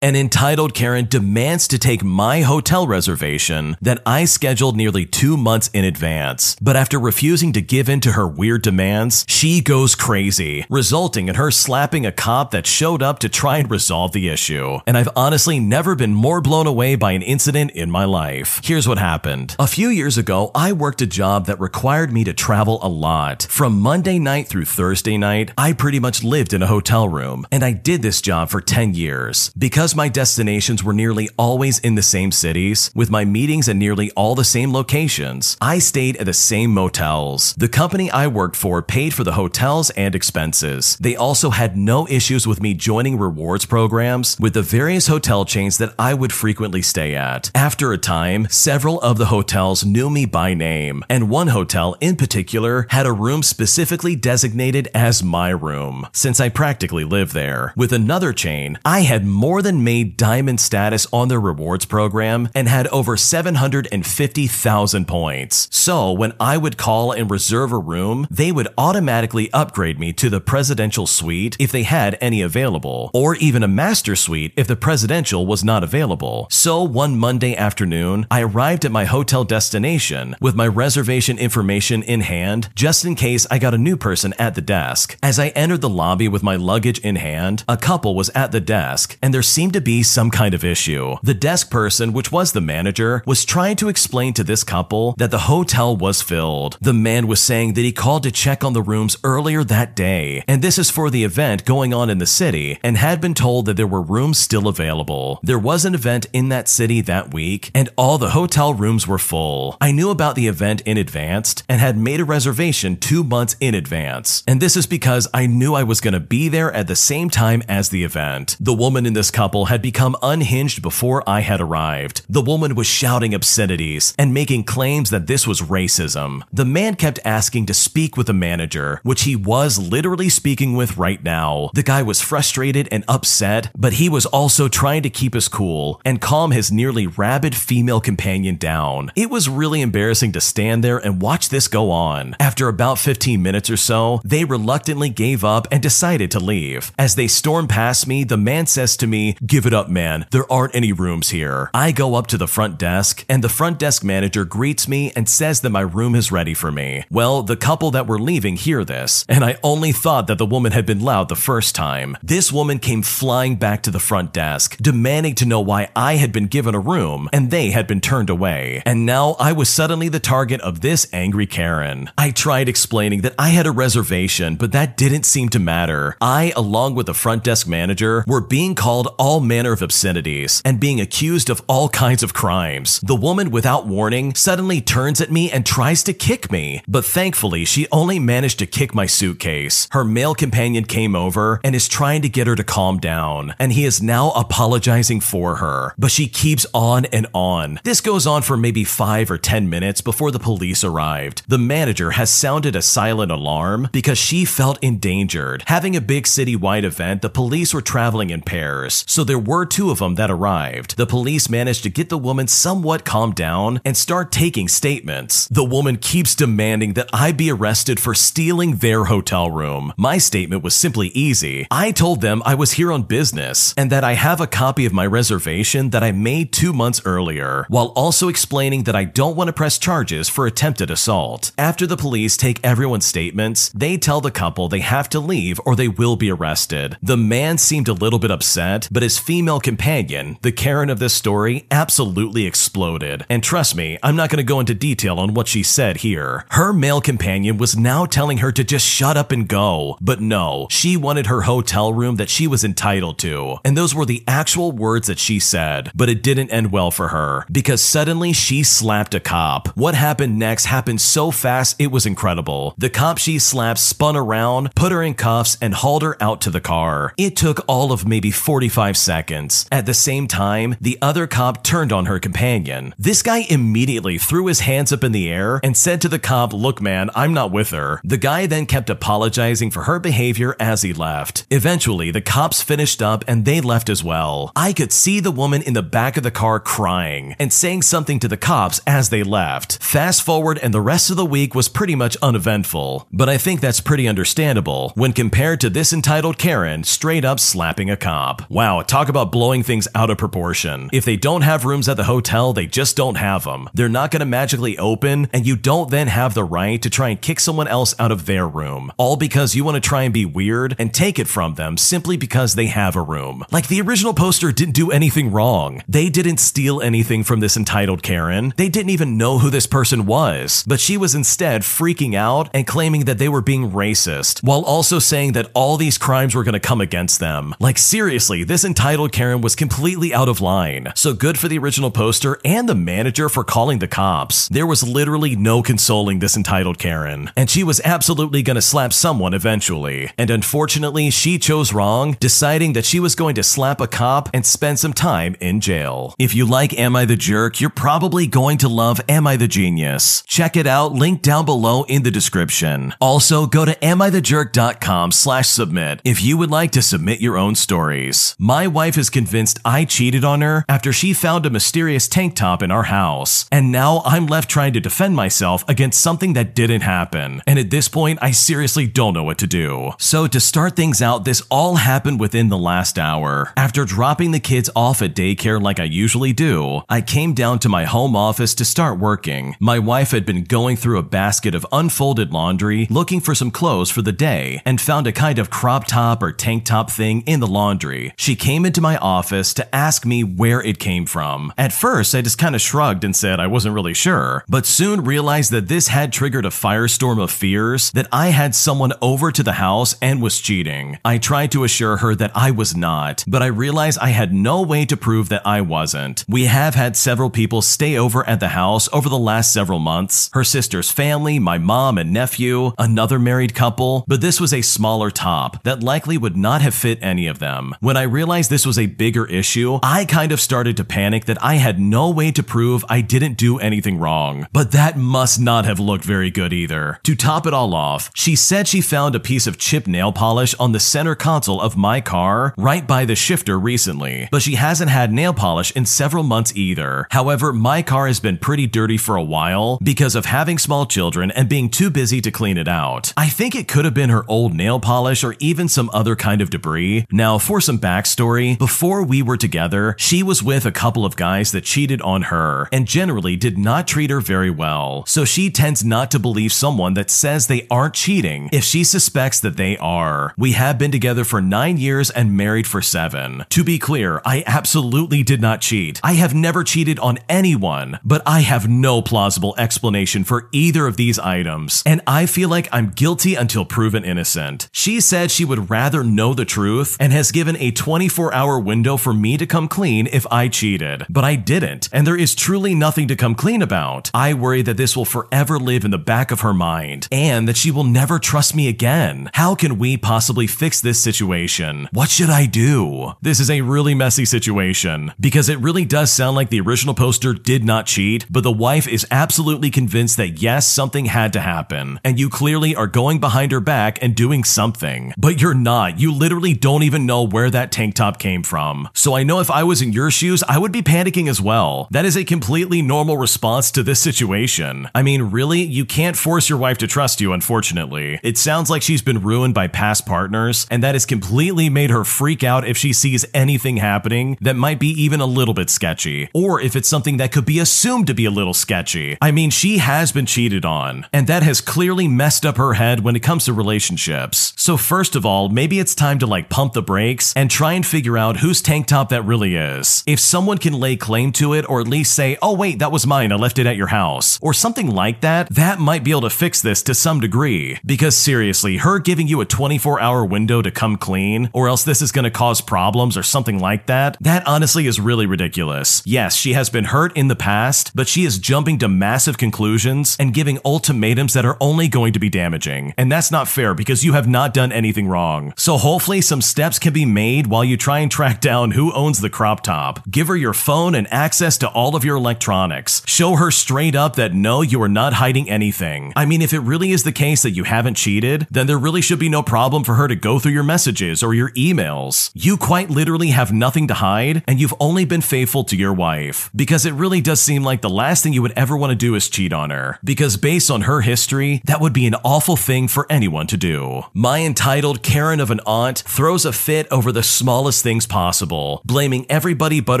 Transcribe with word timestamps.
An 0.00 0.14
entitled 0.14 0.74
Karen 0.74 1.08
demands 1.10 1.66
to 1.66 1.76
take 1.76 2.04
my 2.04 2.42
hotel 2.42 2.86
reservation 2.86 3.76
that 3.82 4.00
I 4.06 4.26
scheduled 4.26 4.76
nearly 4.76 5.04
two 5.04 5.36
months 5.36 5.70
in 5.74 5.84
advance. 5.84 6.54
But 6.62 6.76
after 6.76 7.00
refusing 7.00 7.52
to 7.54 7.60
give 7.60 7.88
in 7.88 7.98
to 8.02 8.12
her 8.12 8.24
weird 8.24 8.62
demands, 8.62 9.24
she 9.26 9.60
goes 9.60 9.96
crazy, 9.96 10.64
resulting 10.70 11.28
in 11.28 11.34
her 11.34 11.50
slapping 11.50 12.06
a 12.06 12.12
cop 12.12 12.52
that 12.52 12.64
showed 12.64 13.02
up 13.02 13.18
to 13.18 13.28
try 13.28 13.58
and 13.58 13.68
resolve 13.68 14.12
the 14.12 14.28
issue. 14.28 14.78
And 14.86 14.96
I've 14.96 15.08
honestly 15.16 15.58
never 15.58 15.96
been 15.96 16.14
more 16.14 16.40
blown 16.40 16.68
away 16.68 16.94
by 16.94 17.10
an 17.10 17.22
incident 17.22 17.72
in 17.72 17.90
my 17.90 18.04
life. 18.04 18.60
Here's 18.62 18.86
what 18.86 18.98
happened. 18.98 19.56
A 19.58 19.66
few 19.66 19.88
years 19.88 20.16
ago, 20.16 20.52
I 20.54 20.70
worked 20.74 21.02
a 21.02 21.06
job 21.06 21.46
that 21.46 21.58
required 21.58 22.12
me 22.12 22.22
to 22.22 22.32
travel 22.32 22.78
a 22.84 22.88
lot. 22.88 23.48
From 23.50 23.80
Monday 23.80 24.20
night 24.20 24.46
through 24.46 24.66
Thursday 24.66 25.18
night, 25.18 25.50
I 25.58 25.72
pretty 25.72 25.98
much 25.98 26.22
lived 26.22 26.52
in 26.52 26.62
a 26.62 26.68
hotel 26.68 27.08
room, 27.08 27.48
and 27.50 27.64
I 27.64 27.72
did 27.72 28.02
this 28.02 28.22
job 28.22 28.48
for 28.48 28.60
10 28.60 28.94
years. 28.94 29.50
Because 29.58 29.87
my 29.94 30.08
destinations 30.08 30.82
were 30.82 30.92
nearly 30.92 31.28
always 31.38 31.78
in 31.78 31.94
the 31.94 32.02
same 32.02 32.32
cities, 32.32 32.90
with 32.94 33.10
my 33.10 33.24
meetings 33.24 33.68
at 33.68 33.76
nearly 33.76 34.10
all 34.12 34.34
the 34.34 34.44
same 34.44 34.72
locations, 34.72 35.56
I 35.60 35.78
stayed 35.78 36.16
at 36.16 36.26
the 36.26 36.32
same 36.32 36.72
motels. 36.72 37.54
The 37.58 37.68
company 37.68 38.10
I 38.10 38.26
worked 38.26 38.56
for 38.56 38.82
paid 38.82 39.14
for 39.14 39.24
the 39.24 39.32
hotels 39.32 39.90
and 39.90 40.14
expenses. 40.14 40.96
They 41.00 41.16
also 41.16 41.50
had 41.50 41.76
no 41.76 42.06
issues 42.08 42.46
with 42.46 42.60
me 42.60 42.74
joining 42.74 43.18
rewards 43.18 43.64
programs 43.66 44.36
with 44.40 44.54
the 44.54 44.62
various 44.62 45.06
hotel 45.06 45.44
chains 45.44 45.78
that 45.78 45.94
I 45.98 46.14
would 46.14 46.32
frequently 46.32 46.82
stay 46.82 47.14
at. 47.14 47.50
After 47.54 47.92
a 47.92 47.98
time, 47.98 48.48
several 48.50 49.00
of 49.00 49.18
the 49.18 49.26
hotels 49.26 49.84
knew 49.84 50.10
me 50.10 50.24
by 50.26 50.54
name, 50.54 51.04
and 51.08 51.28
one 51.30 51.48
hotel 51.48 51.96
in 52.00 52.16
particular 52.16 52.86
had 52.90 53.06
a 53.06 53.12
room 53.12 53.42
specifically 53.42 54.16
designated 54.16 54.88
as 54.94 55.22
my 55.22 55.50
room, 55.50 56.06
since 56.12 56.40
I 56.40 56.48
practically 56.48 57.04
live 57.04 57.32
there. 57.32 57.72
With 57.76 57.92
another 57.92 58.32
chain, 58.32 58.78
I 58.84 59.00
had 59.00 59.24
more 59.24 59.62
than 59.62 59.77
made 59.82 60.16
diamond 60.16 60.60
status 60.60 61.06
on 61.12 61.28
their 61.28 61.40
rewards 61.40 61.84
program 61.84 62.48
and 62.54 62.68
had 62.68 62.86
over 62.88 63.16
750,000 63.16 65.08
points. 65.08 65.68
So 65.70 66.12
when 66.12 66.32
I 66.40 66.56
would 66.56 66.76
call 66.76 67.12
and 67.12 67.30
reserve 67.30 67.72
a 67.72 67.78
room, 67.78 68.26
they 68.30 68.52
would 68.52 68.68
automatically 68.76 69.52
upgrade 69.52 69.98
me 69.98 70.12
to 70.14 70.30
the 70.30 70.40
presidential 70.40 71.06
suite 71.06 71.56
if 71.58 71.72
they 71.72 71.82
had 71.82 72.18
any 72.20 72.42
available, 72.42 73.10
or 73.12 73.36
even 73.36 73.62
a 73.62 73.68
master 73.68 74.16
suite 74.16 74.52
if 74.56 74.66
the 74.66 74.76
presidential 74.76 75.46
was 75.46 75.64
not 75.64 75.82
available. 75.82 76.46
So 76.50 76.82
one 76.82 77.18
Monday 77.18 77.56
afternoon, 77.56 78.26
I 78.30 78.42
arrived 78.42 78.84
at 78.84 78.92
my 78.92 79.04
hotel 79.04 79.44
destination 79.44 80.36
with 80.40 80.54
my 80.54 80.66
reservation 80.66 81.38
information 81.38 82.02
in 82.02 82.20
hand 82.20 82.68
just 82.74 83.04
in 83.04 83.14
case 83.14 83.46
I 83.50 83.58
got 83.58 83.74
a 83.74 83.78
new 83.78 83.96
person 83.96 84.34
at 84.38 84.54
the 84.54 84.60
desk. 84.60 85.16
As 85.22 85.38
I 85.38 85.48
entered 85.48 85.80
the 85.80 85.88
lobby 85.88 86.28
with 86.28 86.42
my 86.42 86.56
luggage 86.56 86.98
in 87.00 87.16
hand, 87.16 87.64
a 87.68 87.76
couple 87.76 88.14
was 88.14 88.30
at 88.30 88.52
the 88.52 88.60
desk 88.60 89.16
and 89.22 89.32
there 89.32 89.42
seemed 89.42 89.67
to 89.72 89.80
be 89.80 90.02
some 90.02 90.30
kind 90.30 90.54
of 90.54 90.64
issue. 90.64 91.16
The 91.22 91.34
desk 91.34 91.70
person, 91.70 92.12
which 92.12 92.32
was 92.32 92.52
the 92.52 92.60
manager, 92.60 93.22
was 93.26 93.44
trying 93.44 93.76
to 93.76 93.88
explain 93.88 94.34
to 94.34 94.44
this 94.44 94.64
couple 94.64 95.14
that 95.18 95.30
the 95.30 95.46
hotel 95.50 95.96
was 95.96 96.22
filled. 96.22 96.78
The 96.80 96.92
man 96.92 97.26
was 97.26 97.40
saying 97.40 97.74
that 97.74 97.82
he 97.82 97.92
called 97.92 98.22
to 98.24 98.30
check 98.30 98.64
on 98.64 98.72
the 98.72 98.82
rooms 98.82 99.16
earlier 99.24 99.64
that 99.64 99.94
day, 99.94 100.44
and 100.46 100.62
this 100.62 100.78
is 100.78 100.90
for 100.90 101.10
the 101.10 101.24
event 101.24 101.64
going 101.64 101.92
on 101.94 102.10
in 102.10 102.18
the 102.18 102.26
city, 102.26 102.78
and 102.82 102.96
had 102.96 103.20
been 103.20 103.34
told 103.34 103.66
that 103.66 103.76
there 103.76 103.86
were 103.86 104.02
rooms 104.02 104.38
still 104.38 104.68
available. 104.68 105.40
There 105.42 105.58
was 105.58 105.84
an 105.84 105.94
event 105.94 106.26
in 106.32 106.48
that 106.48 106.68
city 106.68 107.00
that 107.02 107.32
week, 107.32 107.70
and 107.74 107.88
all 107.96 108.18
the 108.18 108.30
hotel 108.30 108.74
rooms 108.74 109.06
were 109.06 109.18
full. 109.18 109.76
I 109.80 109.92
knew 109.92 110.10
about 110.10 110.34
the 110.34 110.48
event 110.48 110.80
in 110.82 110.96
advance 110.96 111.62
and 111.68 111.80
had 111.80 111.96
made 111.96 112.20
a 112.20 112.24
reservation 112.24 112.96
two 112.96 113.24
months 113.24 113.56
in 113.60 113.74
advance. 113.74 114.42
And 114.46 114.60
this 114.60 114.76
is 114.76 114.86
because 114.86 115.28
I 115.32 115.46
knew 115.46 115.74
I 115.74 115.82
was 115.82 116.00
going 116.00 116.14
to 116.14 116.20
be 116.20 116.48
there 116.48 116.72
at 116.72 116.86
the 116.86 116.96
same 116.96 117.30
time 117.30 117.62
as 117.68 117.88
the 117.88 118.04
event. 118.04 118.56
The 118.60 118.74
woman 118.74 119.06
in 119.06 119.12
this 119.12 119.30
couple 119.30 119.57
had 119.66 119.82
become 119.82 120.16
unhinged 120.22 120.82
before 120.82 121.22
I 121.28 121.40
had 121.40 121.60
arrived. 121.60 122.22
The 122.28 122.42
woman 122.42 122.74
was 122.74 122.86
shouting 122.86 123.34
obscenities 123.34 124.14
and 124.18 124.34
making 124.34 124.64
claims 124.64 125.10
that 125.10 125.26
this 125.26 125.46
was 125.46 125.62
racism. 125.62 126.42
The 126.52 126.64
man 126.64 126.94
kept 126.94 127.18
asking 127.24 127.66
to 127.66 127.74
speak 127.74 128.16
with 128.16 128.26
the 128.26 128.32
manager, 128.32 129.00
which 129.02 129.22
he 129.22 129.36
was 129.36 129.78
literally 129.78 130.28
speaking 130.28 130.74
with 130.74 130.96
right 130.96 131.22
now. 131.22 131.70
The 131.74 131.82
guy 131.82 132.02
was 132.02 132.20
frustrated 132.20 132.88
and 132.90 133.04
upset, 133.08 133.70
but 133.76 133.94
he 133.94 134.08
was 134.08 134.26
also 134.26 134.68
trying 134.68 135.02
to 135.02 135.10
keep 135.10 135.34
his 135.34 135.48
cool 135.48 136.00
and 136.04 136.20
calm 136.20 136.50
his 136.50 136.72
nearly 136.72 137.06
rabid 137.06 137.54
female 137.54 138.00
companion 138.00 138.56
down. 138.56 139.12
It 139.16 139.30
was 139.30 139.48
really 139.48 139.80
embarrassing 139.80 140.32
to 140.32 140.40
stand 140.40 140.84
there 140.84 140.98
and 140.98 141.22
watch 141.22 141.48
this 141.48 141.68
go 141.68 141.90
on. 141.90 142.36
After 142.40 142.68
about 142.68 142.98
15 142.98 143.42
minutes 143.42 143.70
or 143.70 143.76
so, 143.76 144.20
they 144.24 144.44
reluctantly 144.44 145.08
gave 145.08 145.44
up 145.44 145.66
and 145.70 145.82
decided 145.82 146.30
to 146.32 146.40
leave. 146.40 146.92
As 146.98 147.14
they 147.14 147.28
stormed 147.28 147.68
past 147.68 148.06
me, 148.06 148.24
the 148.24 148.36
man 148.36 148.66
says 148.66 148.96
to 148.98 149.06
me, 149.06 149.36
Give 149.48 149.64
it 149.64 149.72
up, 149.72 149.88
man. 149.88 150.26
There 150.30 150.50
aren't 150.52 150.76
any 150.76 150.92
rooms 150.92 151.30
here. 151.30 151.70
I 151.72 151.90
go 151.90 152.16
up 152.16 152.26
to 152.26 152.36
the 152.36 152.46
front 152.46 152.78
desk, 152.78 153.24
and 153.30 153.42
the 153.42 153.48
front 153.48 153.78
desk 153.78 154.04
manager 154.04 154.44
greets 154.44 154.86
me 154.86 155.10
and 155.16 155.26
says 155.26 155.62
that 155.62 155.70
my 155.70 155.80
room 155.80 156.14
is 156.14 156.30
ready 156.30 156.52
for 156.52 156.70
me. 156.70 157.06
Well, 157.10 157.42
the 157.42 157.56
couple 157.56 157.90
that 157.92 158.06
were 158.06 158.18
leaving 158.18 158.56
hear 158.56 158.84
this, 158.84 159.24
and 159.26 159.42
I 159.42 159.56
only 159.62 159.90
thought 159.90 160.26
that 160.26 160.36
the 160.36 160.44
woman 160.44 160.72
had 160.72 160.84
been 160.84 161.00
loud 161.00 161.30
the 161.30 161.34
first 161.34 161.74
time. 161.74 162.18
This 162.22 162.52
woman 162.52 162.78
came 162.78 163.00
flying 163.00 163.56
back 163.56 163.82
to 163.84 163.90
the 163.90 163.98
front 163.98 164.34
desk, 164.34 164.76
demanding 164.82 165.34
to 165.36 165.46
know 165.46 165.60
why 165.60 165.88
I 165.96 166.16
had 166.16 166.30
been 166.30 166.48
given 166.48 166.74
a 166.74 166.80
room 166.80 167.30
and 167.32 167.50
they 167.50 167.70
had 167.70 167.86
been 167.86 168.02
turned 168.02 168.28
away. 168.28 168.82
And 168.84 169.06
now 169.06 169.34
I 169.40 169.52
was 169.52 169.70
suddenly 169.70 170.10
the 170.10 170.20
target 170.20 170.60
of 170.60 170.82
this 170.82 171.08
angry 171.10 171.46
Karen. 171.46 172.10
I 172.18 172.32
tried 172.32 172.68
explaining 172.68 173.22
that 173.22 173.34
I 173.38 173.48
had 173.48 173.66
a 173.66 173.72
reservation, 173.72 174.56
but 174.56 174.72
that 174.72 174.98
didn't 174.98 175.24
seem 175.24 175.48
to 175.50 175.58
matter. 175.58 176.18
I, 176.20 176.52
along 176.54 176.96
with 176.96 177.06
the 177.06 177.14
front 177.14 177.44
desk 177.44 177.66
manager, 177.66 178.24
were 178.26 178.42
being 178.42 178.74
called 178.74 179.14
all 179.18 179.37
manner 179.40 179.72
of 179.72 179.82
obscenities 179.82 180.62
and 180.64 180.80
being 180.80 181.00
accused 181.00 181.50
of 181.50 181.62
all 181.68 181.88
kinds 181.88 182.22
of 182.22 182.34
crimes. 182.34 183.00
The 183.00 183.16
woman, 183.16 183.50
without 183.50 183.86
warning, 183.86 184.34
suddenly 184.34 184.80
turns 184.80 185.20
at 185.20 185.30
me 185.30 185.50
and 185.50 185.64
tries 185.64 186.02
to 186.04 186.12
kick 186.12 186.50
me, 186.50 186.82
but 186.88 187.04
thankfully, 187.04 187.64
she 187.64 187.86
only 187.92 188.18
managed 188.18 188.58
to 188.60 188.66
kick 188.66 188.94
my 188.94 189.06
suitcase. 189.06 189.88
Her 189.92 190.04
male 190.04 190.34
companion 190.34 190.84
came 190.84 191.14
over 191.14 191.60
and 191.64 191.74
is 191.74 191.88
trying 191.88 192.22
to 192.22 192.28
get 192.28 192.46
her 192.46 192.56
to 192.56 192.64
calm 192.64 192.98
down, 192.98 193.54
and 193.58 193.72
he 193.72 193.84
is 193.84 194.02
now 194.02 194.30
apologizing 194.32 195.20
for 195.20 195.56
her, 195.56 195.94
but 195.98 196.10
she 196.10 196.28
keeps 196.28 196.66
on 196.74 197.04
and 197.06 197.26
on. 197.32 197.80
This 197.84 198.00
goes 198.00 198.26
on 198.26 198.42
for 198.42 198.56
maybe 198.56 198.84
five 198.84 199.30
or 199.30 199.38
10 199.38 199.68
minutes 199.68 200.00
before 200.00 200.30
the 200.30 200.38
police 200.38 200.84
arrived. 200.84 201.42
The 201.48 201.58
manager 201.58 202.12
has 202.12 202.30
sounded 202.30 202.74
a 202.76 202.82
silent 202.82 203.32
alarm 203.32 203.88
because 203.92 204.18
she 204.18 204.44
felt 204.44 204.82
endangered. 204.82 205.64
Having 205.66 205.96
a 205.96 206.00
big 206.00 206.24
citywide 206.24 206.84
event, 206.84 207.22
the 207.22 207.30
police 207.30 207.74
were 207.74 207.80
traveling 207.80 208.30
in 208.30 208.42
pairs, 208.42 209.04
so 209.06 209.24
there 209.28 209.38
were 209.38 209.66
two 209.66 209.90
of 209.90 210.00
them 210.00 210.16
that 210.16 210.30
arrived. 210.30 210.96
The 210.96 211.06
police 211.06 211.48
managed 211.48 211.82
to 211.84 211.90
get 211.90 212.08
the 212.08 212.18
woman 212.18 212.48
somewhat 212.48 213.04
calmed 213.04 213.34
down 213.34 213.80
and 213.84 213.96
start 213.96 214.32
taking 214.32 214.68
statements. 214.68 215.46
The 215.48 215.64
woman 215.64 215.98
keeps 215.98 216.34
demanding 216.34 216.94
that 216.94 217.10
I 217.12 217.32
be 217.32 217.50
arrested 217.50 218.00
for 218.00 218.14
stealing 218.14 218.76
their 218.76 219.04
hotel 219.04 219.50
room. 219.50 219.92
My 219.96 220.18
statement 220.18 220.64
was 220.64 220.74
simply 220.74 221.08
easy. 221.08 221.66
I 221.70 221.92
told 221.92 222.22
them 222.22 222.42
I 222.44 222.54
was 222.54 222.72
here 222.72 222.90
on 222.90 223.02
business 223.02 223.74
and 223.76 223.92
that 223.92 224.02
I 224.02 224.14
have 224.14 224.40
a 224.40 224.46
copy 224.46 224.86
of 224.86 224.92
my 224.92 225.06
reservation 225.06 225.90
that 225.90 226.02
I 226.02 226.10
made 226.10 226.52
two 226.52 226.72
months 226.72 227.02
earlier, 227.04 227.66
while 227.68 227.92
also 227.94 228.28
explaining 228.28 228.84
that 228.84 228.96
I 228.96 229.04
don't 229.04 229.36
want 229.36 229.48
to 229.48 229.52
press 229.52 229.78
charges 229.78 230.28
for 230.28 230.46
attempted 230.46 230.90
assault. 230.90 231.52
After 231.58 231.86
the 231.86 231.96
police 231.96 232.36
take 232.36 232.64
everyone's 232.64 233.04
statements, 233.04 233.68
they 233.74 233.98
tell 233.98 234.22
the 234.22 234.30
couple 234.30 234.68
they 234.68 234.80
have 234.80 235.10
to 235.10 235.20
leave 235.20 235.60
or 235.66 235.76
they 235.76 235.88
will 235.88 236.16
be 236.16 236.30
arrested. 236.30 236.96
The 237.02 237.16
man 237.18 237.58
seemed 237.58 237.88
a 237.88 237.92
little 237.92 238.18
bit 238.18 238.30
upset, 238.30 238.88
but 238.90 239.02
his 239.02 239.17
female 239.18 239.60
companion, 239.60 240.38
the 240.42 240.52
Karen 240.52 240.90
of 240.90 240.98
this 240.98 241.14
story, 241.14 241.66
absolutely 241.70 242.46
exploded. 242.46 243.24
And 243.28 243.42
trust 243.42 243.74
me, 243.74 243.98
I'm 244.02 244.16
not 244.16 244.30
going 244.30 244.38
to 244.38 244.42
go 244.42 244.60
into 244.60 244.74
detail 244.74 245.18
on 245.18 245.34
what 245.34 245.48
she 245.48 245.62
said 245.62 245.98
here. 245.98 246.44
Her 246.50 246.72
male 246.72 247.00
companion 247.00 247.58
was 247.58 247.76
now 247.76 248.06
telling 248.06 248.38
her 248.38 248.52
to 248.52 248.64
just 248.64 248.86
shut 248.86 249.16
up 249.16 249.32
and 249.32 249.48
go. 249.48 249.96
But 250.00 250.20
no, 250.20 250.66
she 250.70 250.96
wanted 250.96 251.26
her 251.26 251.42
hotel 251.42 251.92
room 251.92 252.16
that 252.16 252.30
she 252.30 252.46
was 252.46 252.64
entitled 252.64 253.18
to. 253.20 253.56
And 253.64 253.76
those 253.76 253.94
were 253.94 254.06
the 254.06 254.24
actual 254.26 254.72
words 254.72 255.06
that 255.06 255.18
she 255.18 255.38
said. 255.38 255.90
But 255.94 256.08
it 256.08 256.22
didn't 256.22 256.50
end 256.50 256.72
well 256.72 256.90
for 256.90 257.08
her 257.08 257.46
because 257.50 257.80
suddenly 257.82 258.32
she 258.32 258.62
slapped 258.62 259.14
a 259.14 259.20
cop. 259.20 259.68
What 259.76 259.94
happened 259.94 260.38
next 260.38 260.66
happened 260.66 261.00
so 261.00 261.30
fast 261.30 261.76
it 261.78 261.90
was 261.90 262.06
incredible. 262.06 262.74
The 262.78 262.90
cop 262.90 263.18
she 263.18 263.38
slapped 263.38 263.80
spun 263.80 264.16
around, 264.16 264.74
put 264.74 264.92
her 264.92 265.02
in 265.02 265.14
cuffs, 265.14 265.56
and 265.60 265.74
hauled 265.74 266.02
her 266.02 266.22
out 266.22 266.40
to 266.42 266.50
the 266.50 266.60
car. 266.60 267.14
It 267.16 267.36
took 267.36 267.60
all 267.66 267.92
of 267.92 268.06
maybe 268.06 268.30
45 268.30 268.96
seconds. 268.98 269.66
At 269.72 269.86
the 269.86 269.94
same 269.94 270.28
time, 270.28 270.76
the 270.80 270.98
other 271.00 271.26
cop 271.26 271.64
turned 271.64 271.92
on 271.92 272.06
her 272.06 272.18
companion. 272.18 272.94
This 272.98 273.22
guy 273.22 273.46
immediately 273.48 274.18
threw 274.18 274.46
his 274.46 274.60
hands 274.60 274.92
up 274.92 275.04
in 275.04 275.12
the 275.12 275.30
air 275.30 275.60
and 275.62 275.76
said 275.76 276.00
to 276.02 276.08
the 276.08 276.18
cop, 276.18 276.52
Look, 276.52 276.80
man, 276.80 277.10
I'm 277.14 277.32
not 277.32 277.52
with 277.52 277.70
her. 277.70 278.00
The 278.04 278.16
guy 278.16 278.46
then 278.46 278.66
kept 278.66 278.90
apologizing 278.90 279.70
for 279.70 279.84
her 279.84 279.98
behavior 279.98 280.56
as 280.60 280.82
he 280.82 280.92
left. 280.92 281.46
Eventually, 281.50 282.10
the 282.10 282.20
cops 282.20 282.62
finished 282.62 283.00
up 283.00 283.24
and 283.26 283.44
they 283.44 283.60
left 283.60 283.88
as 283.88 284.04
well. 284.04 284.52
I 284.54 284.72
could 284.72 284.92
see 284.92 285.20
the 285.20 285.30
woman 285.30 285.62
in 285.62 285.74
the 285.74 285.82
back 285.82 286.16
of 286.16 286.22
the 286.22 286.30
car 286.30 286.60
crying 286.60 287.34
and 287.38 287.52
saying 287.52 287.82
something 287.82 288.18
to 288.20 288.28
the 288.28 288.36
cops 288.36 288.80
as 288.86 289.10
they 289.10 289.22
left. 289.22 289.82
Fast 289.82 290.22
forward, 290.22 290.58
and 290.58 290.74
the 290.74 290.80
rest 290.80 291.10
of 291.10 291.16
the 291.16 291.24
week 291.24 291.54
was 291.54 291.68
pretty 291.68 291.94
much 291.94 292.16
uneventful. 292.22 293.06
But 293.12 293.28
I 293.28 293.38
think 293.38 293.60
that's 293.60 293.80
pretty 293.80 294.08
understandable 294.08 294.92
when 294.94 295.12
compared 295.12 295.60
to 295.60 295.70
this 295.70 295.92
entitled 295.92 296.38
Karen 296.38 296.84
straight 296.84 297.24
up 297.24 297.40
slapping 297.40 297.90
a 297.90 297.96
cop. 297.96 298.48
Wow, 298.50 298.82
talk 298.88 299.08
about 299.08 299.30
blowing 299.30 299.62
things 299.62 299.86
out 299.94 300.10
of 300.10 300.18
proportion. 300.18 300.88
If 300.92 301.04
they 301.04 301.16
don't 301.16 301.42
have 301.42 301.64
rooms 301.64 301.88
at 301.88 301.96
the 301.96 302.04
hotel, 302.04 302.52
they 302.52 302.66
just 302.66 302.96
don't 302.96 303.16
have 303.16 303.44
them. 303.44 303.68
They're 303.74 303.88
not 303.88 304.10
going 304.10 304.20
to 304.20 304.26
magically 304.26 304.78
open, 304.78 305.28
and 305.32 305.46
you 305.46 305.56
don't 305.56 305.90
then 305.90 306.08
have 306.08 306.34
the 306.34 306.44
right 306.44 306.80
to 306.82 306.90
try 306.90 307.10
and 307.10 307.20
kick 307.20 307.38
someone 307.38 307.68
else 307.68 307.94
out 307.98 308.10
of 308.10 308.26
their 308.26 308.48
room, 308.48 308.90
all 308.96 309.16
because 309.16 309.54
you 309.54 309.62
want 309.62 309.74
to 309.74 309.80
try 309.80 310.02
and 310.02 310.14
be 310.14 310.24
weird 310.24 310.74
and 310.78 310.92
take 310.92 311.18
it 311.18 311.28
from 311.28 311.54
them 311.54 311.76
simply 311.76 312.16
because 312.16 312.54
they 312.54 312.66
have 312.66 312.96
a 312.96 313.02
room. 313.02 313.44
Like 313.52 313.68
the 313.68 313.80
original 313.82 314.14
poster 314.14 314.52
didn't 314.52 314.74
do 314.74 314.90
anything 314.90 315.30
wrong. 315.30 315.82
They 315.86 316.08
didn't 316.08 316.38
steal 316.38 316.80
anything 316.80 317.24
from 317.24 317.40
this 317.40 317.56
entitled 317.56 318.02
Karen. 318.02 318.54
They 318.56 318.70
didn't 318.70 318.90
even 318.90 319.18
know 319.18 319.38
who 319.38 319.50
this 319.50 319.66
person 319.66 320.06
was, 320.06 320.64
but 320.66 320.80
she 320.80 320.96
was 320.96 321.14
instead 321.14 321.62
freaking 321.62 322.14
out 322.14 322.48
and 322.54 322.66
claiming 322.66 323.04
that 323.04 323.18
they 323.18 323.28
were 323.28 323.42
being 323.42 323.70
racist, 323.70 324.42
while 324.42 324.62
also 324.62 324.98
saying 324.98 325.32
that 325.32 325.50
all 325.52 325.76
these 325.76 325.98
crimes 325.98 326.34
were 326.34 326.44
going 326.44 326.54
to 326.54 326.60
come 326.60 326.80
against 326.80 327.20
them. 327.20 327.54
Like 327.60 327.76
seriously, 327.76 328.44
this 328.44 328.64
entitled 328.78 329.10
Karen 329.10 329.40
was 329.40 329.56
completely 329.56 330.14
out 330.14 330.28
of 330.28 330.40
line. 330.40 330.92
So 330.94 331.12
good 331.12 331.36
for 331.36 331.48
the 331.48 331.58
original 331.58 331.90
poster 331.90 332.38
and 332.44 332.68
the 332.68 332.76
manager 332.76 333.28
for 333.28 333.42
calling 333.42 333.80
the 333.80 333.88
cops. 333.88 334.48
There 334.50 334.68
was 334.68 334.86
literally 334.86 335.34
no 335.34 335.64
consoling 335.64 336.20
this 336.20 336.36
entitled 336.36 336.78
Karen, 336.78 337.32
and 337.36 337.50
she 337.50 337.64
was 337.64 337.80
absolutely 337.84 338.40
going 338.40 338.54
to 338.54 338.62
slap 338.62 338.92
someone 338.92 339.34
eventually. 339.34 340.12
And 340.16 340.30
unfortunately, 340.30 341.10
she 341.10 341.40
chose 341.40 341.72
wrong, 341.72 342.16
deciding 342.20 342.74
that 342.74 342.84
she 342.84 343.00
was 343.00 343.16
going 343.16 343.34
to 343.34 343.42
slap 343.42 343.80
a 343.80 343.88
cop 343.88 344.28
and 344.32 344.46
spend 344.46 344.78
some 344.78 344.92
time 344.92 345.34
in 345.40 345.60
jail. 345.60 346.14
If 346.16 346.36
you 346.36 346.46
like 346.46 346.78
Am 346.78 346.94
I 346.94 347.04
the 347.04 347.16
Jerk, 347.16 347.60
you're 347.60 347.70
probably 347.70 348.28
going 348.28 348.58
to 348.58 348.68
love 348.68 349.00
Am 349.08 349.26
I 349.26 349.36
the 349.36 349.48
Genius. 349.48 350.22
Check 350.22 350.56
it 350.56 350.68
out, 350.68 350.92
link 350.92 351.22
down 351.22 351.44
below 351.44 351.82
in 351.88 352.04
the 352.04 352.12
description. 352.12 352.94
Also, 353.00 353.46
go 353.46 353.64
to 353.64 353.74
amithejerk.com 353.74 355.10
slash 355.10 355.48
submit 355.48 356.00
if 356.04 356.22
you 356.22 356.38
would 356.38 356.52
like 356.52 356.70
to 356.70 356.80
submit 356.80 357.20
your 357.20 357.36
own 357.36 357.56
stories. 357.56 358.36
My 358.38 358.67
wife 358.68 358.96
is 358.98 359.10
convinced 359.10 359.58
I 359.64 359.84
cheated 359.84 360.24
on 360.24 360.40
her 360.40 360.64
after 360.68 360.92
she 360.92 361.12
found 361.12 361.46
a 361.46 361.50
mysterious 361.50 362.08
tank 362.08 362.36
top 362.36 362.62
in 362.62 362.70
our 362.70 362.84
house, 362.84 363.46
and 363.50 363.72
now 363.72 364.02
I'm 364.04 364.26
left 364.26 364.50
trying 364.50 364.72
to 364.74 364.80
defend 364.80 365.16
myself 365.16 365.64
against 365.68 366.00
something 366.00 366.34
that 366.34 366.54
didn't 366.54 366.82
happen. 366.82 367.42
And 367.46 367.58
at 367.58 367.70
this 367.70 367.88
point, 367.88 368.18
I 368.22 368.30
seriously 368.30 368.86
don't 368.86 369.14
know 369.14 369.24
what 369.24 369.38
to 369.38 369.46
do. 369.46 369.92
So 369.98 370.26
to 370.26 370.40
start 370.40 370.76
things 370.76 371.02
out, 371.02 371.24
this 371.24 371.42
all 371.50 371.76
happened 371.76 372.20
within 372.20 372.48
the 372.48 372.58
last 372.58 372.98
hour. 372.98 373.52
After 373.56 373.84
dropping 373.84 374.32
the 374.32 374.40
kids 374.40 374.70
off 374.76 375.02
at 375.02 375.14
daycare 375.14 375.60
like 375.60 375.80
I 375.80 375.84
usually 375.84 376.32
do, 376.32 376.82
I 376.88 377.00
came 377.00 377.34
down 377.34 377.58
to 377.60 377.68
my 377.68 377.84
home 377.84 378.14
office 378.14 378.54
to 378.56 378.64
start 378.64 378.98
working. 378.98 379.56
My 379.60 379.78
wife 379.78 380.10
had 380.10 380.26
been 380.26 380.44
going 380.44 380.76
through 380.76 380.98
a 380.98 381.02
basket 381.02 381.54
of 381.54 381.66
unfolded 381.72 382.32
laundry 382.32 382.86
looking 382.90 383.20
for 383.20 383.34
some 383.34 383.50
clothes 383.50 383.90
for 383.90 384.02
the 384.02 384.12
day 384.12 384.60
and 384.64 384.80
found 384.80 385.06
a 385.06 385.12
kind 385.12 385.38
of 385.38 385.50
crop 385.50 385.86
top 385.86 386.22
or 386.22 386.32
tank 386.32 386.64
top 386.64 386.90
thing 386.90 387.22
in 387.22 387.40
the 387.40 387.46
laundry. 387.46 388.12
She 388.16 388.36
came 388.36 388.57
into 388.64 388.80
my 388.80 388.96
office 388.98 389.54
to 389.54 389.74
ask 389.74 390.04
me 390.04 390.22
where 390.24 390.62
it 390.62 390.78
came 390.78 391.06
from. 391.06 391.52
At 391.58 391.72
first, 391.72 392.14
I 392.14 392.22
just 392.22 392.38
kind 392.38 392.54
of 392.54 392.60
shrugged 392.60 393.04
and 393.04 393.14
said 393.14 393.40
I 393.40 393.46
wasn't 393.46 393.74
really 393.74 393.94
sure, 393.94 394.44
but 394.48 394.66
soon 394.66 395.04
realized 395.04 395.50
that 395.52 395.68
this 395.68 395.88
had 395.88 396.12
triggered 396.12 396.46
a 396.46 396.50
firestorm 396.50 397.22
of 397.22 397.30
fears 397.30 397.90
that 397.92 398.08
I 398.12 398.28
had 398.28 398.54
someone 398.54 398.92
over 399.02 399.32
to 399.32 399.42
the 399.42 399.54
house 399.54 399.94
and 400.00 400.22
was 400.22 400.40
cheating. 400.40 400.98
I 401.04 401.18
tried 401.18 401.52
to 401.52 401.64
assure 401.64 401.98
her 401.98 402.14
that 402.14 402.32
I 402.34 402.50
was 402.50 402.76
not, 402.76 403.24
but 403.26 403.42
I 403.42 403.46
realized 403.46 403.98
I 404.00 404.10
had 404.10 404.32
no 404.32 404.62
way 404.62 404.84
to 404.86 404.96
prove 404.96 405.28
that 405.28 405.46
I 405.46 405.60
wasn't. 405.60 406.24
We 406.28 406.46
have 406.46 406.74
had 406.74 406.96
several 406.96 407.30
people 407.30 407.62
stay 407.62 407.96
over 407.96 408.26
at 408.28 408.40
the 408.40 408.48
house 408.48 408.88
over 408.92 409.08
the 409.08 409.18
last 409.18 409.52
several 409.52 409.78
months 409.78 410.30
her 410.32 410.44
sister's 410.44 410.90
family, 410.90 411.38
my 411.38 411.58
mom 411.58 411.98
and 411.98 412.12
nephew, 412.12 412.72
another 412.78 413.18
married 413.18 413.54
couple, 413.54 414.04
but 414.06 414.20
this 414.20 414.40
was 414.40 414.52
a 414.52 414.62
smaller 414.62 415.10
top 415.10 415.62
that 415.62 415.82
likely 415.82 416.18
would 416.18 416.36
not 416.36 416.62
have 416.62 416.74
fit 416.74 416.98
any 417.02 417.26
of 417.26 417.38
them. 417.38 417.74
When 417.80 417.96
I 417.96 418.02
realized 418.02 418.47
this 418.48 418.66
was 418.66 418.78
a 418.78 418.86
bigger 418.86 419.26
issue, 419.26 419.78
I 419.82 420.04
kind 420.04 420.32
of 420.32 420.40
started 420.40 420.76
to 420.76 420.84
panic 420.84 421.26
that 421.26 421.42
I 421.42 421.54
had 421.54 421.78
no 421.80 422.10
way 422.10 422.30
to 422.32 422.42
prove 422.42 422.84
I 422.88 423.00
didn't 423.00 423.34
do 423.34 423.58
anything 423.58 423.98
wrong. 423.98 424.46
But 424.52 424.72
that 424.72 424.96
must 424.96 425.40
not 425.40 425.64
have 425.64 425.80
looked 425.80 426.04
very 426.04 426.30
good 426.30 426.52
either. 426.52 427.00
To 427.04 427.14
top 427.14 427.46
it 427.46 427.54
all 427.54 427.74
off, 427.74 428.10
she 428.14 428.36
said 428.36 428.68
she 428.68 428.80
found 428.80 429.14
a 429.14 429.20
piece 429.20 429.46
of 429.46 429.58
chip 429.58 429.86
nail 429.86 430.12
polish 430.12 430.54
on 430.58 430.72
the 430.72 430.80
center 430.80 431.14
console 431.14 431.60
of 431.60 431.76
my 431.76 432.00
car 432.00 432.54
right 432.56 432.86
by 432.86 433.04
the 433.04 433.16
shifter 433.16 433.58
recently, 433.58 434.28
but 434.30 434.42
she 434.42 434.54
hasn't 434.54 434.90
had 434.90 435.12
nail 435.12 435.34
polish 435.34 435.70
in 435.72 435.84
several 435.86 436.22
months 436.22 436.54
either. 436.56 437.06
However, 437.10 437.52
my 437.52 437.82
car 437.82 438.06
has 438.06 438.20
been 438.20 438.38
pretty 438.38 438.66
dirty 438.66 438.96
for 438.96 439.16
a 439.16 439.22
while 439.22 439.78
because 439.82 440.14
of 440.14 440.26
having 440.26 440.58
small 440.58 440.86
children 440.86 441.30
and 441.32 441.48
being 441.48 441.68
too 441.68 441.90
busy 441.90 442.20
to 442.20 442.30
clean 442.30 442.56
it 442.58 442.68
out. 442.68 443.12
I 443.16 443.28
think 443.28 443.54
it 443.54 443.68
could 443.68 443.84
have 443.84 443.94
been 443.94 444.10
her 444.10 444.24
old 444.28 444.54
nail 444.54 444.80
polish 444.80 445.24
or 445.24 445.34
even 445.38 445.68
some 445.68 445.90
other 445.92 446.16
kind 446.16 446.40
of 446.40 446.50
debris. 446.50 447.04
Now, 447.10 447.38
for 447.38 447.60
some 447.60 447.78
backstory, 447.78 448.37
before 448.58 449.02
we 449.02 449.22
were 449.22 449.36
together, 449.36 449.94
she 449.98 450.22
was 450.22 450.42
with 450.42 450.64
a 450.64 450.72
couple 450.72 451.04
of 451.04 451.16
guys 451.16 451.52
that 451.52 451.64
cheated 451.64 452.00
on 452.02 452.22
her 452.22 452.68
and 452.72 452.86
generally 452.86 453.36
did 453.36 453.58
not 453.58 453.88
treat 453.88 454.10
her 454.10 454.20
very 454.20 454.50
well. 454.50 455.04
So 455.06 455.24
she 455.24 455.50
tends 455.50 455.84
not 455.84 456.10
to 456.12 456.18
believe 456.18 456.52
someone 456.52 456.94
that 456.94 457.10
says 457.10 457.46
they 457.46 457.66
aren't 457.70 457.94
cheating 457.94 458.48
if 458.52 458.64
she 458.64 458.84
suspects 458.84 459.40
that 459.40 459.56
they 459.56 459.76
are. 459.78 460.34
We 460.36 460.52
have 460.52 460.78
been 460.78 460.92
together 460.92 461.24
for 461.24 461.40
nine 461.40 461.78
years 461.78 462.10
and 462.10 462.36
married 462.36 462.66
for 462.66 462.80
seven. 462.80 463.44
To 463.50 463.64
be 463.64 463.78
clear, 463.78 464.20
I 464.24 464.44
absolutely 464.46 465.22
did 465.22 465.40
not 465.40 465.60
cheat. 465.60 466.00
I 466.02 466.14
have 466.14 466.34
never 466.34 466.64
cheated 466.64 466.98
on 467.00 467.18
anyone, 467.28 467.98
but 468.04 468.22
I 468.26 468.40
have 468.40 468.68
no 468.68 469.02
plausible 469.02 469.54
explanation 469.58 470.24
for 470.24 470.48
either 470.52 470.86
of 470.86 470.96
these 470.96 471.18
items, 471.18 471.82
and 471.84 472.00
I 472.06 472.26
feel 472.26 472.48
like 472.48 472.68
I'm 472.72 472.90
guilty 472.90 473.34
until 473.34 473.64
proven 473.64 474.04
innocent. 474.04 474.68
She 474.72 475.00
said 475.00 475.30
she 475.30 475.44
would 475.44 475.70
rather 475.70 476.04
know 476.04 476.34
the 476.34 476.44
truth 476.44 476.96
and 477.00 477.12
has 477.12 477.32
given 477.32 477.56
a 477.56 477.70
24 477.70 478.27
hour 478.32 478.58
window 478.58 478.96
for 478.96 479.12
me 479.12 479.36
to 479.36 479.46
come 479.46 479.68
clean 479.68 480.06
if 480.06 480.26
I 480.30 480.48
cheated, 480.48 481.04
but 481.08 481.24
I 481.24 481.36
didn't, 481.36 481.88
and 481.92 482.06
there 482.06 482.16
is 482.16 482.34
truly 482.34 482.74
nothing 482.74 483.08
to 483.08 483.16
come 483.16 483.34
clean 483.34 483.62
about. 483.62 484.10
I 484.14 484.34
worry 484.34 484.62
that 484.62 484.76
this 484.76 484.96
will 484.96 485.04
forever 485.04 485.58
live 485.58 485.84
in 485.84 485.90
the 485.90 485.98
back 485.98 486.30
of 486.30 486.40
her 486.40 486.54
mind 486.54 487.08
and 487.10 487.48
that 487.48 487.56
she 487.56 487.70
will 487.70 487.84
never 487.84 488.18
trust 488.18 488.54
me 488.54 488.68
again. 488.68 489.30
How 489.34 489.54
can 489.54 489.78
we 489.78 489.96
possibly 489.96 490.46
fix 490.46 490.80
this 490.80 491.00
situation? 491.00 491.88
What 491.92 492.10
should 492.10 492.30
I 492.30 492.46
do? 492.46 493.12
This 493.20 493.40
is 493.40 493.50
a 493.50 493.62
really 493.62 493.94
messy 493.94 494.24
situation 494.24 495.12
because 495.20 495.48
it 495.48 495.58
really 495.58 495.84
does 495.84 496.10
sound 496.10 496.36
like 496.36 496.50
the 496.50 496.60
original 496.60 496.94
poster 496.94 497.34
did 497.34 497.64
not 497.64 497.86
cheat, 497.86 498.26
but 498.30 498.42
the 498.42 498.52
wife 498.52 498.88
is 498.88 499.06
absolutely 499.10 499.70
convinced 499.70 500.16
that 500.16 500.40
yes, 500.40 500.66
something 500.66 501.06
had 501.06 501.32
to 501.32 501.40
happen, 501.40 502.00
and 502.04 502.18
you 502.18 502.28
clearly 502.28 502.74
are 502.74 502.86
going 502.86 503.20
behind 503.20 503.52
her 503.52 503.60
back 503.60 503.98
and 504.02 504.14
doing 504.14 504.44
something. 504.44 505.12
But 505.18 505.40
you're 505.40 505.54
not. 505.54 506.00
You 506.00 506.12
literally 506.12 506.54
don't 506.54 506.82
even 506.82 507.06
know 507.06 507.22
where 507.26 507.50
that 507.50 507.72
tank 507.72 507.94
top 507.94 508.07
came 508.16 508.42
from. 508.42 508.88
So 508.94 509.14
I 509.14 509.22
know 509.22 509.40
if 509.40 509.50
I 509.50 509.64
was 509.64 509.82
in 509.82 509.92
your 509.92 510.10
shoes, 510.10 510.42
I 510.48 510.58
would 510.58 510.72
be 510.72 510.82
panicking 510.82 511.28
as 511.28 511.40
well. 511.40 511.88
That 511.90 512.06
is 512.06 512.16
a 512.16 512.24
completely 512.24 512.80
normal 512.80 513.16
response 513.16 513.70
to 513.72 513.82
this 513.82 514.00
situation. 514.00 514.88
I 514.94 515.02
mean, 515.02 515.24
really, 515.24 515.60
you 515.60 515.84
can't 515.84 516.16
force 516.16 516.48
your 516.48 516.58
wife 516.58 516.78
to 516.78 516.86
trust 516.86 517.20
you, 517.20 517.32
unfortunately. 517.32 518.20
It 518.22 518.38
sounds 518.38 518.70
like 518.70 518.82
she's 518.82 519.02
been 519.02 519.20
ruined 519.22 519.54
by 519.54 519.66
past 519.66 520.06
partners, 520.06 520.66
and 520.70 520.82
that 520.82 520.94
has 520.94 521.04
completely 521.04 521.68
made 521.68 521.90
her 521.90 522.04
freak 522.04 522.42
out 522.42 522.66
if 522.66 522.76
she 522.76 522.92
sees 522.92 523.26
anything 523.34 523.76
happening 523.76 524.38
that 524.40 524.56
might 524.56 524.78
be 524.78 524.88
even 524.88 525.20
a 525.20 525.26
little 525.26 525.54
bit 525.54 525.68
sketchy, 525.68 526.30
or 526.32 526.60
if 526.60 526.76
it's 526.76 526.88
something 526.88 527.16
that 527.18 527.32
could 527.32 527.44
be 527.44 527.58
assumed 527.58 528.06
to 528.06 528.14
be 528.14 528.24
a 528.24 528.30
little 528.30 528.54
sketchy. 528.54 529.18
I 529.20 529.30
mean, 529.30 529.50
she 529.50 529.78
has 529.78 530.12
been 530.12 530.26
cheated 530.26 530.64
on, 530.64 531.06
and 531.12 531.26
that 531.26 531.42
has 531.42 531.60
clearly 531.60 532.08
messed 532.08 532.46
up 532.46 532.56
her 532.56 532.74
head 532.74 533.00
when 533.00 533.16
it 533.16 533.22
comes 533.22 533.44
to 533.46 533.52
relationships. 533.52 534.52
So, 534.56 534.76
first 534.76 535.16
of 535.16 535.26
all, 535.26 535.48
maybe 535.48 535.78
it's 535.78 535.94
time 535.94 536.18
to 536.20 536.26
like 536.26 536.48
pump 536.48 536.72
the 536.72 536.82
brakes 536.82 537.32
and 537.36 537.50
try 537.50 537.72
and 537.72 537.84
figure 537.84 537.97
out 538.06 538.36
whose 538.36 538.62
tank 538.62 538.86
top 538.86 539.08
that 539.08 539.22
really 539.22 539.56
is. 539.56 540.04
If 540.06 540.20
someone 540.20 540.58
can 540.58 540.74
lay 540.74 540.96
claim 540.96 541.32
to 541.32 541.54
it, 541.54 541.68
or 541.68 541.80
at 541.80 541.88
least 541.88 542.14
say, 542.14 542.36
oh, 542.40 542.54
wait, 542.54 542.78
that 542.78 542.92
was 542.92 543.06
mine, 543.06 543.32
I 543.32 543.36
left 543.36 543.58
it 543.58 543.66
at 543.66 543.76
your 543.76 543.88
house, 543.88 544.38
or 544.42 544.52
something 544.54 544.88
like 544.88 545.22
that, 545.22 545.48
that 545.48 545.80
might 545.80 546.04
be 546.04 546.10
able 546.10 546.20
to 546.20 546.30
fix 546.30 546.62
this 546.62 546.82
to 546.84 546.94
some 546.94 547.18
degree. 547.18 547.78
Because 547.84 548.16
seriously, 548.16 548.76
her 548.76 548.98
giving 548.98 549.26
you 549.26 549.40
a 549.40 549.46
24 549.46 550.00
hour 550.00 550.24
window 550.24 550.62
to 550.62 550.70
come 550.70 550.96
clean, 550.96 551.50
or 551.52 551.68
else 551.68 551.82
this 551.82 552.02
is 552.02 552.12
to 552.12 552.30
cause 552.30 552.60
problems 552.60 553.16
or 553.16 553.22
something 553.22 553.58
like 553.58 553.86
that, 553.86 554.16
that 554.20 554.46
honestly 554.46 554.86
is 554.86 555.00
really 555.00 555.26
ridiculous. 555.26 556.02
Yes, 556.04 556.36
she 556.36 556.52
has 556.52 556.70
been 556.70 556.84
hurt 556.84 557.16
in 557.16 557.28
the 557.28 557.36
past, 557.36 557.92
but 557.94 558.08
she 558.08 558.24
is 558.24 558.38
jumping 558.38 558.78
to 558.78 558.88
massive 558.88 559.38
conclusions 559.38 560.16
and 560.20 560.34
giving 560.34 560.58
ultimatums 560.64 561.32
that 561.34 561.46
are 561.46 561.56
only 561.60 561.88
going 561.88 562.12
to 562.12 562.18
be 562.18 562.28
damaging. 562.28 562.94
And 562.96 563.10
that's 563.10 563.30
not 563.30 563.48
fair 563.48 563.74
because 563.74 564.04
you 564.04 564.12
have 564.12 564.28
not 564.28 564.54
done 564.54 564.72
anything 564.72 565.08
wrong. 565.08 565.54
So 565.56 565.76
hopefully 565.76 566.20
some 566.20 566.42
steps 566.42 566.78
can 566.78 566.92
be 566.92 567.04
made 567.04 567.46
while 567.46 567.64
you 567.64 567.76
try 567.76 567.87
and 567.96 568.10
track 568.10 568.40
down 568.40 568.72
who 568.72 568.92
owns 568.92 569.20
the 569.20 569.30
crop 569.30 569.62
top. 569.62 570.06
Give 570.08 570.28
her 570.28 570.36
your 570.36 570.52
phone 570.52 570.94
and 570.94 571.10
access 571.10 571.56
to 571.58 571.68
all 571.70 571.96
of 571.96 572.04
your 572.04 572.16
electronics. 572.16 573.02
Show 573.06 573.36
her 573.36 573.50
straight 573.50 573.94
up 573.94 574.16
that 574.16 574.34
no, 574.34 574.60
you 574.60 574.80
are 574.82 574.88
not 574.88 575.14
hiding 575.14 575.48
anything. 575.48 576.12
I 576.14 576.26
mean, 576.26 576.42
if 576.42 576.52
it 576.52 576.60
really 576.60 576.92
is 576.92 577.04
the 577.04 577.12
case 577.12 577.42
that 577.42 577.52
you 577.52 577.64
haven't 577.64 577.94
cheated, 577.94 578.46
then 578.50 578.66
there 578.66 578.78
really 578.78 579.00
should 579.00 579.18
be 579.18 579.30
no 579.30 579.42
problem 579.42 579.84
for 579.84 579.94
her 579.94 580.06
to 580.06 580.14
go 580.14 580.38
through 580.38 580.52
your 580.52 580.62
messages 580.62 581.22
or 581.22 581.32
your 581.32 581.50
emails. 581.52 582.30
You 582.34 582.58
quite 582.58 582.90
literally 582.90 583.28
have 583.28 583.52
nothing 583.52 583.88
to 583.88 583.94
hide, 583.94 584.44
and 584.46 584.60
you've 584.60 584.74
only 584.78 585.06
been 585.06 585.22
faithful 585.22 585.64
to 585.64 585.76
your 585.76 585.94
wife. 585.94 586.50
Because 586.54 586.84
it 586.84 586.92
really 586.92 587.22
does 587.22 587.40
seem 587.40 587.64
like 587.64 587.80
the 587.80 587.88
last 587.88 588.22
thing 588.22 588.34
you 588.34 588.42
would 588.42 588.52
ever 588.52 588.76
want 588.76 588.90
to 588.90 588.96
do 588.96 589.14
is 589.14 589.30
cheat 589.30 589.52
on 589.52 589.70
her. 589.70 589.98
Because 590.04 590.36
based 590.36 590.70
on 590.70 590.82
her 590.82 591.00
history, 591.00 591.62
that 591.64 591.80
would 591.80 591.94
be 591.94 592.06
an 592.06 592.16
awful 592.24 592.56
thing 592.56 592.88
for 592.88 593.06
anyone 593.10 593.46
to 593.46 593.56
do. 593.56 594.02
My 594.12 594.40
entitled 594.40 595.02
Karen 595.02 595.40
of 595.40 595.50
an 595.50 595.60
aunt 595.66 596.00
throws 596.00 596.44
a 596.44 596.52
fit 596.52 596.86
over 596.90 597.12
the 597.12 597.22
smallest 597.22 597.77
things 597.82 598.06
possible, 598.06 598.82
blaming 598.84 599.26
everybody 599.30 599.80
but 599.80 600.00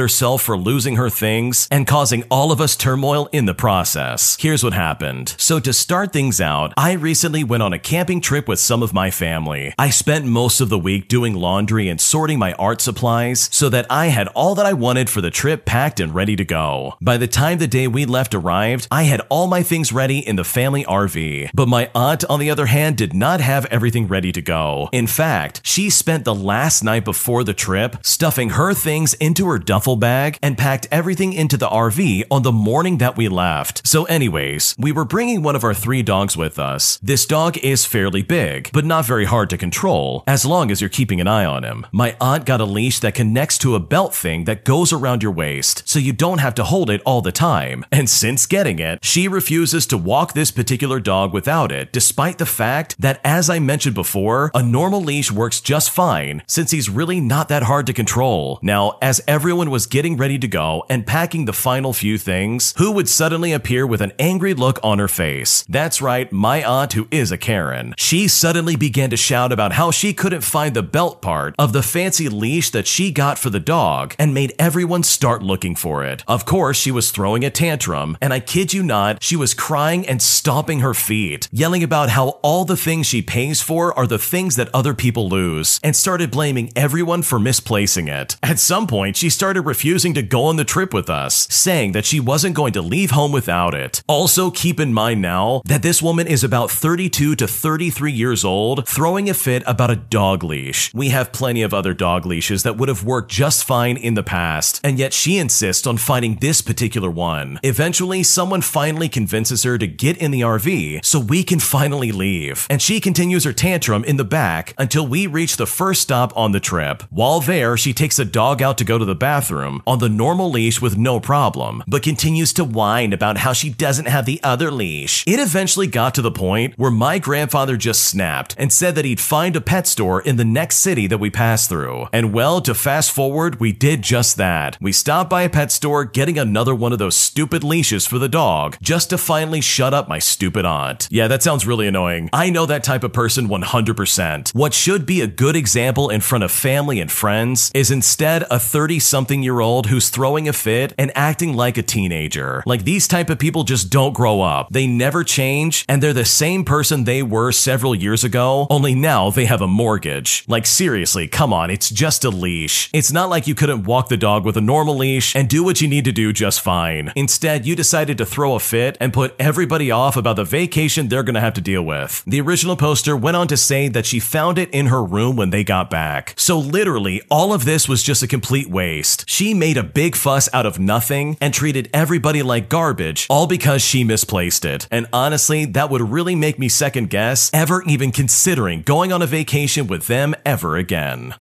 herself 0.00 0.42
for 0.42 0.56
losing 0.56 0.96
her 0.96 1.10
things 1.10 1.68
and 1.70 1.86
causing 1.86 2.24
all 2.30 2.52
of 2.52 2.60
us 2.60 2.76
turmoil 2.76 3.28
in 3.32 3.46
the 3.46 3.54
process. 3.54 4.36
Here's 4.40 4.64
what 4.64 4.72
happened. 4.72 5.34
So, 5.38 5.60
to 5.60 5.72
start 5.72 6.12
things 6.12 6.40
out, 6.40 6.72
I 6.76 6.92
recently 6.92 7.44
went 7.44 7.62
on 7.62 7.72
a 7.72 7.78
camping 7.78 8.20
trip 8.20 8.48
with 8.48 8.58
some 8.58 8.82
of 8.82 8.92
my 8.92 9.10
family. 9.10 9.74
I 9.78 9.90
spent 9.90 10.26
most 10.26 10.60
of 10.60 10.68
the 10.68 10.78
week 10.78 11.08
doing 11.08 11.34
laundry 11.34 11.88
and 11.88 12.00
sorting 12.00 12.38
my 12.38 12.52
art 12.54 12.80
supplies 12.80 13.48
so 13.52 13.68
that 13.68 13.86
I 13.90 14.06
had 14.06 14.28
all 14.28 14.54
that 14.54 14.66
I 14.66 14.72
wanted 14.72 15.08
for 15.08 15.20
the 15.20 15.30
trip 15.30 15.64
packed 15.64 16.00
and 16.00 16.14
ready 16.14 16.36
to 16.36 16.44
go. 16.44 16.96
By 17.00 17.16
the 17.16 17.26
time 17.26 17.58
the 17.58 17.66
day 17.66 17.86
we 17.86 18.04
left 18.04 18.34
arrived, 18.34 18.88
I 18.90 19.04
had 19.04 19.20
all 19.28 19.46
my 19.46 19.62
things 19.62 19.92
ready 19.92 20.18
in 20.18 20.36
the 20.36 20.44
family 20.44 20.84
RV. 20.84 21.50
But 21.54 21.68
my 21.68 21.90
aunt, 21.94 22.24
on 22.28 22.40
the 22.40 22.50
other 22.50 22.66
hand, 22.66 22.96
did 22.96 23.14
not 23.14 23.40
have 23.40 23.66
everything 23.66 24.08
ready 24.08 24.32
to 24.32 24.42
go. 24.42 24.88
In 24.92 25.06
fact, 25.06 25.60
she 25.64 25.90
spent 25.90 26.24
the 26.24 26.34
last 26.34 26.82
night 26.82 27.04
before 27.04 27.44
the 27.44 27.54
trip 27.54 27.67
stuffing 28.02 28.50
her 28.50 28.72
things 28.74 29.14
into 29.14 29.46
her 29.48 29.58
duffel 29.58 29.96
bag 29.96 30.38
and 30.42 30.56
packed 30.56 30.88
everything 30.90 31.32
into 31.32 31.56
the 31.56 31.68
RV 31.68 32.24
on 32.30 32.42
the 32.42 32.52
morning 32.52 32.98
that 32.98 33.16
we 33.16 33.28
left. 33.28 33.86
So, 33.86 34.04
anyways, 34.04 34.74
we 34.78 34.92
were 34.92 35.04
bringing 35.04 35.42
one 35.42 35.54
of 35.54 35.64
our 35.64 35.74
three 35.74 36.02
dogs 36.02 36.36
with 36.36 36.58
us. 36.58 36.98
This 37.02 37.26
dog 37.26 37.58
is 37.58 37.84
fairly 37.84 38.22
big, 38.22 38.70
but 38.72 38.84
not 38.84 39.04
very 39.04 39.26
hard 39.26 39.50
to 39.50 39.58
control, 39.58 40.24
as 40.26 40.46
long 40.46 40.70
as 40.70 40.80
you're 40.80 40.88
keeping 40.88 41.20
an 41.20 41.28
eye 41.28 41.44
on 41.44 41.64
him. 41.64 41.86
My 41.92 42.16
aunt 42.20 42.46
got 42.46 42.60
a 42.60 42.64
leash 42.64 43.00
that 43.00 43.14
connects 43.14 43.58
to 43.58 43.74
a 43.74 43.80
belt 43.80 44.14
thing 44.14 44.44
that 44.44 44.64
goes 44.64 44.92
around 44.92 45.22
your 45.22 45.32
waist, 45.32 45.82
so 45.86 45.98
you 45.98 46.12
don't 46.12 46.38
have 46.38 46.54
to 46.54 46.64
hold 46.64 46.90
it 46.90 47.02
all 47.04 47.20
the 47.20 47.32
time. 47.32 47.84
And 47.92 48.08
since 48.08 48.46
getting 48.46 48.78
it, 48.78 49.04
she 49.04 49.28
refuses 49.28 49.86
to 49.86 49.98
walk 49.98 50.32
this 50.32 50.50
particular 50.50 51.00
dog 51.00 51.32
without 51.32 51.70
it, 51.72 51.92
despite 51.92 52.38
the 52.38 52.46
fact 52.46 52.96
that, 52.98 53.20
as 53.24 53.50
I 53.50 53.58
mentioned 53.58 53.94
before, 53.94 54.50
a 54.54 54.62
normal 54.62 55.02
leash 55.02 55.30
works 55.30 55.60
just 55.60 55.90
fine 55.90 56.42
since 56.46 56.70
he's 56.70 56.88
really 56.88 57.20
not 57.20 57.48
that 57.58 57.64
hard 57.64 57.88
to 57.88 57.92
control. 57.92 58.60
Now, 58.62 58.98
as 59.02 59.20
everyone 59.26 59.68
was 59.68 59.88
getting 59.88 60.16
ready 60.16 60.38
to 60.38 60.46
go 60.46 60.84
and 60.88 61.04
packing 61.04 61.46
the 61.46 61.52
final 61.52 61.92
few 61.92 62.16
things, 62.16 62.72
who 62.78 62.92
would 62.92 63.08
suddenly 63.08 63.52
appear 63.52 63.84
with 63.84 64.00
an 64.00 64.12
angry 64.16 64.54
look 64.54 64.78
on 64.84 65.00
her 65.00 65.08
face? 65.08 65.64
That's 65.68 66.00
right, 66.00 66.30
my 66.30 66.62
aunt, 66.62 66.92
who 66.92 67.08
is 67.10 67.32
a 67.32 67.36
Karen. 67.36 67.94
She 67.98 68.28
suddenly 68.28 68.76
began 68.76 69.10
to 69.10 69.16
shout 69.16 69.50
about 69.50 69.72
how 69.72 69.90
she 69.90 70.14
couldn't 70.14 70.42
find 70.42 70.72
the 70.72 70.84
belt 70.84 71.20
part 71.20 71.56
of 71.58 71.72
the 71.72 71.82
fancy 71.82 72.28
leash 72.28 72.70
that 72.70 72.86
she 72.86 73.10
got 73.10 73.40
for 73.40 73.50
the 73.50 73.58
dog 73.58 74.14
and 74.20 74.32
made 74.32 74.54
everyone 74.56 75.02
start 75.02 75.42
looking 75.42 75.74
for 75.74 76.04
it. 76.04 76.22
Of 76.28 76.44
course, 76.44 76.76
she 76.76 76.92
was 76.92 77.10
throwing 77.10 77.44
a 77.44 77.50
tantrum, 77.50 78.16
and 78.20 78.32
I 78.32 78.38
kid 78.38 78.72
you 78.72 78.84
not, 78.84 79.20
she 79.20 79.34
was 79.34 79.52
crying 79.52 80.06
and 80.06 80.22
stomping 80.22 80.78
her 80.78 80.94
feet, 80.94 81.48
yelling 81.50 81.82
about 81.82 82.10
how 82.10 82.38
all 82.44 82.64
the 82.64 82.76
things 82.76 83.08
she 83.08 83.20
pays 83.20 83.60
for 83.60 83.92
are 83.98 84.06
the 84.06 84.16
things 84.16 84.54
that 84.54 84.70
other 84.72 84.94
people 84.94 85.28
lose, 85.28 85.80
and 85.82 85.96
started 85.96 86.30
blaming 86.30 86.70
everyone 86.76 87.22
for 87.22 87.40
misplacing 87.48 88.08
it. 88.08 88.36
At 88.42 88.58
some 88.58 88.86
point, 88.86 89.16
she 89.16 89.30
started 89.30 89.62
refusing 89.62 90.12
to 90.12 90.20
go 90.20 90.44
on 90.44 90.56
the 90.56 90.66
trip 90.66 90.92
with 90.92 91.08
us, 91.08 91.48
saying 91.50 91.92
that 91.92 92.04
she 92.04 92.20
wasn't 92.20 92.54
going 92.54 92.74
to 92.74 92.82
leave 92.82 93.12
home 93.12 93.32
without 93.32 93.72
it. 93.74 94.02
Also, 94.06 94.50
keep 94.50 94.78
in 94.78 94.92
mind 94.92 95.22
now 95.22 95.62
that 95.64 95.80
this 95.80 96.02
woman 96.02 96.26
is 96.26 96.44
about 96.44 96.70
32 96.70 97.34
to 97.36 97.46
33 97.48 98.12
years 98.12 98.44
old, 98.44 98.86
throwing 98.86 99.30
a 99.30 99.32
fit 99.34 99.62
about 99.66 99.90
a 99.90 99.96
dog 99.96 100.44
leash. 100.44 100.92
We 100.92 101.08
have 101.08 101.32
plenty 101.32 101.62
of 101.62 101.72
other 101.72 101.94
dog 101.94 102.26
leashes 102.26 102.64
that 102.64 102.76
would 102.76 102.90
have 102.90 103.02
worked 103.02 103.30
just 103.30 103.64
fine 103.64 103.96
in 103.96 104.12
the 104.12 104.22
past, 104.22 104.82
and 104.84 104.98
yet 104.98 105.14
she 105.14 105.38
insists 105.38 105.86
on 105.86 105.96
finding 105.96 106.36
this 106.36 106.60
particular 106.60 107.10
one. 107.10 107.60
Eventually, 107.62 108.22
someone 108.22 108.60
finally 108.60 109.08
convinces 109.08 109.62
her 109.62 109.78
to 109.78 109.86
get 109.86 110.18
in 110.18 110.32
the 110.32 110.42
RV 110.42 111.02
so 111.02 111.18
we 111.18 111.42
can 111.42 111.60
finally 111.60 112.12
leave, 112.12 112.66
and 112.68 112.82
she 112.82 113.00
continues 113.00 113.44
her 113.44 113.54
tantrum 113.54 114.04
in 114.04 114.18
the 114.18 114.32
back 114.38 114.74
until 114.76 115.06
we 115.06 115.26
reach 115.26 115.56
the 115.56 115.66
first 115.66 116.02
stop 116.02 116.36
on 116.36 116.52
the 116.52 116.60
trip. 116.60 117.04
While 117.08 117.37
there, 117.40 117.76
she 117.76 117.92
takes 117.92 118.16
the 118.16 118.24
dog 118.24 118.62
out 118.62 118.78
to 118.78 118.84
go 118.84 118.98
to 118.98 119.04
the 119.04 119.14
bathroom 119.14 119.82
on 119.86 119.98
the 119.98 120.08
normal 120.08 120.50
leash 120.50 120.80
with 120.80 120.96
no 120.96 121.20
problem, 121.20 121.82
but 121.86 122.02
continues 122.02 122.52
to 122.54 122.64
whine 122.64 123.12
about 123.12 123.38
how 123.38 123.52
she 123.52 123.70
doesn't 123.70 124.08
have 124.08 124.26
the 124.26 124.40
other 124.42 124.70
leash. 124.70 125.24
It 125.26 125.40
eventually 125.40 125.86
got 125.86 126.14
to 126.14 126.22
the 126.22 126.30
point 126.30 126.74
where 126.76 126.90
my 126.90 127.18
grandfather 127.18 127.76
just 127.76 128.04
snapped 128.04 128.54
and 128.58 128.72
said 128.72 128.94
that 128.94 129.04
he'd 129.04 129.20
find 129.20 129.56
a 129.56 129.60
pet 129.60 129.86
store 129.86 130.20
in 130.20 130.36
the 130.36 130.44
next 130.44 130.76
city 130.76 131.06
that 131.06 131.18
we 131.18 131.30
passed 131.30 131.68
through. 131.68 132.08
And 132.12 132.32
well, 132.32 132.60
to 132.62 132.74
fast 132.74 133.10
forward, 133.10 133.60
we 133.60 133.72
did 133.72 134.02
just 134.02 134.36
that. 134.36 134.78
We 134.80 134.92
stopped 134.92 135.30
by 135.30 135.42
a 135.42 135.50
pet 135.50 135.72
store 135.72 136.04
getting 136.04 136.38
another 136.38 136.74
one 136.74 136.92
of 136.92 136.98
those 136.98 137.16
stupid 137.16 137.64
leashes 137.64 138.06
for 138.06 138.18
the 138.18 138.28
dog 138.28 138.76
just 138.80 139.10
to 139.10 139.18
finally 139.18 139.60
shut 139.60 139.94
up 139.94 140.08
my 140.08 140.18
stupid 140.18 140.64
aunt. 140.64 141.08
Yeah, 141.10 141.28
that 141.28 141.42
sounds 141.42 141.66
really 141.66 141.86
annoying. 141.86 142.30
I 142.32 142.50
know 142.50 142.66
that 142.66 142.84
type 142.84 143.04
of 143.04 143.12
person 143.12 143.48
100%. 143.48 144.54
What 144.54 144.74
should 144.74 145.06
be 145.06 145.20
a 145.20 145.26
good 145.26 145.56
example 145.56 146.08
in 146.08 146.20
front 146.20 146.44
of 146.44 146.50
family 146.50 147.00
and 147.00 147.10
friends 147.18 147.72
is 147.74 147.90
instead 147.90 148.44
a 148.50 148.60
30 148.60 149.00
something 149.00 149.42
year 149.42 149.58
old 149.58 149.86
who's 149.86 150.08
throwing 150.08 150.48
a 150.48 150.52
fit 150.52 150.94
and 150.96 151.10
acting 151.16 151.52
like 151.52 151.76
a 151.76 151.82
teenager. 151.82 152.62
Like 152.64 152.84
these 152.84 153.08
type 153.08 153.28
of 153.28 153.40
people 153.40 153.64
just 153.64 153.90
don't 153.90 154.14
grow 154.14 154.40
up. 154.40 154.68
They 154.70 154.86
never 154.86 155.24
change 155.24 155.84
and 155.88 156.00
they're 156.00 156.12
the 156.12 156.24
same 156.24 156.64
person 156.64 157.04
they 157.04 157.22
were 157.22 157.50
several 157.50 157.94
years 157.94 158.22
ago, 158.22 158.68
only 158.70 158.94
now 158.94 159.30
they 159.30 159.46
have 159.46 159.60
a 159.60 159.66
mortgage. 159.66 160.44
Like 160.46 160.64
seriously, 160.64 161.26
come 161.26 161.52
on, 161.52 161.70
it's 161.70 161.90
just 161.90 162.24
a 162.24 162.30
leash. 162.30 162.88
It's 162.92 163.10
not 163.10 163.28
like 163.28 163.48
you 163.48 163.56
couldn't 163.56 163.84
walk 163.84 164.08
the 164.08 164.16
dog 164.16 164.44
with 164.44 164.56
a 164.56 164.60
normal 164.60 164.96
leash 164.96 165.34
and 165.34 165.48
do 165.48 165.64
what 165.64 165.80
you 165.80 165.88
need 165.88 166.04
to 166.04 166.12
do 166.12 166.32
just 166.32 166.60
fine. 166.60 167.12
Instead, 167.16 167.66
you 167.66 167.74
decided 167.74 168.16
to 168.18 168.26
throw 168.26 168.54
a 168.54 168.60
fit 168.60 168.96
and 169.00 169.12
put 169.12 169.34
everybody 169.40 169.90
off 169.90 170.16
about 170.16 170.36
the 170.36 170.44
vacation 170.44 171.08
they're 171.08 171.24
gonna 171.24 171.40
have 171.40 171.54
to 171.54 171.60
deal 171.60 171.82
with. 171.82 172.22
The 172.26 172.40
original 172.40 172.76
poster 172.76 173.16
went 173.16 173.36
on 173.36 173.48
to 173.48 173.56
say 173.56 173.88
that 173.88 174.06
she 174.06 174.20
found 174.20 174.58
it 174.58 174.70
in 174.70 174.86
her 174.86 175.02
room 175.02 175.34
when 175.34 175.50
they 175.50 175.64
got 175.64 175.90
back. 175.90 176.34
So 176.36 176.58
literally, 176.58 177.07
all 177.30 177.52
of 177.52 177.64
this 177.64 177.88
was 177.88 178.02
just 178.02 178.22
a 178.22 178.26
complete 178.26 178.68
waste. 178.68 179.24
She 179.28 179.54
made 179.54 179.76
a 179.76 179.82
big 179.82 180.14
fuss 180.14 180.48
out 180.52 180.66
of 180.66 180.78
nothing 180.78 181.36
and 181.40 181.54
treated 181.54 181.88
everybody 181.92 182.42
like 182.42 182.68
garbage, 182.68 183.26
all 183.30 183.46
because 183.46 183.82
she 183.82 184.04
misplaced 184.04 184.64
it. 184.64 184.86
And 184.90 185.06
honestly, 185.12 185.64
that 185.64 185.90
would 185.90 186.02
really 186.02 186.34
make 186.34 186.58
me 186.58 186.68
second 186.68 187.10
guess 187.10 187.50
ever 187.54 187.82
even 187.84 188.12
considering 188.12 188.82
going 188.82 189.12
on 189.12 189.22
a 189.22 189.26
vacation 189.26 189.86
with 189.86 190.06
them 190.06 190.34
ever 190.44 190.76
again. 190.76 191.34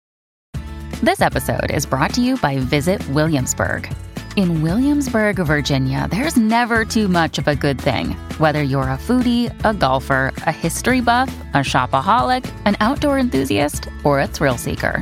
This 1.02 1.22
episode 1.22 1.72
is 1.72 1.86
brought 1.86 2.14
to 2.14 2.22
you 2.22 2.38
by 2.38 2.60
Visit 2.60 3.08
Williamsburg. 3.10 3.94
In 4.36 4.62
Williamsburg, 4.62 5.38
Virginia, 5.38 6.10
there's 6.12 6.36
never 6.36 6.84
too 6.84 7.08
much 7.08 7.38
of 7.38 7.48
a 7.48 7.56
good 7.56 7.80
thing. 7.80 8.12
Whether 8.38 8.64
you're 8.64 8.90
a 8.90 8.98
foodie, 8.98 9.54
a 9.64 9.74
golfer, 9.74 10.34
a 10.46 10.52
history 10.52 11.00
buff, 11.00 11.34
a 11.54 11.60
shopaholic, 11.60 12.44
an 12.66 12.76
outdoor 12.82 13.18
enthusiast, 13.18 13.88
or 14.04 14.20
a 14.20 14.28
thrill 14.28 14.58
seeker, 14.58 15.02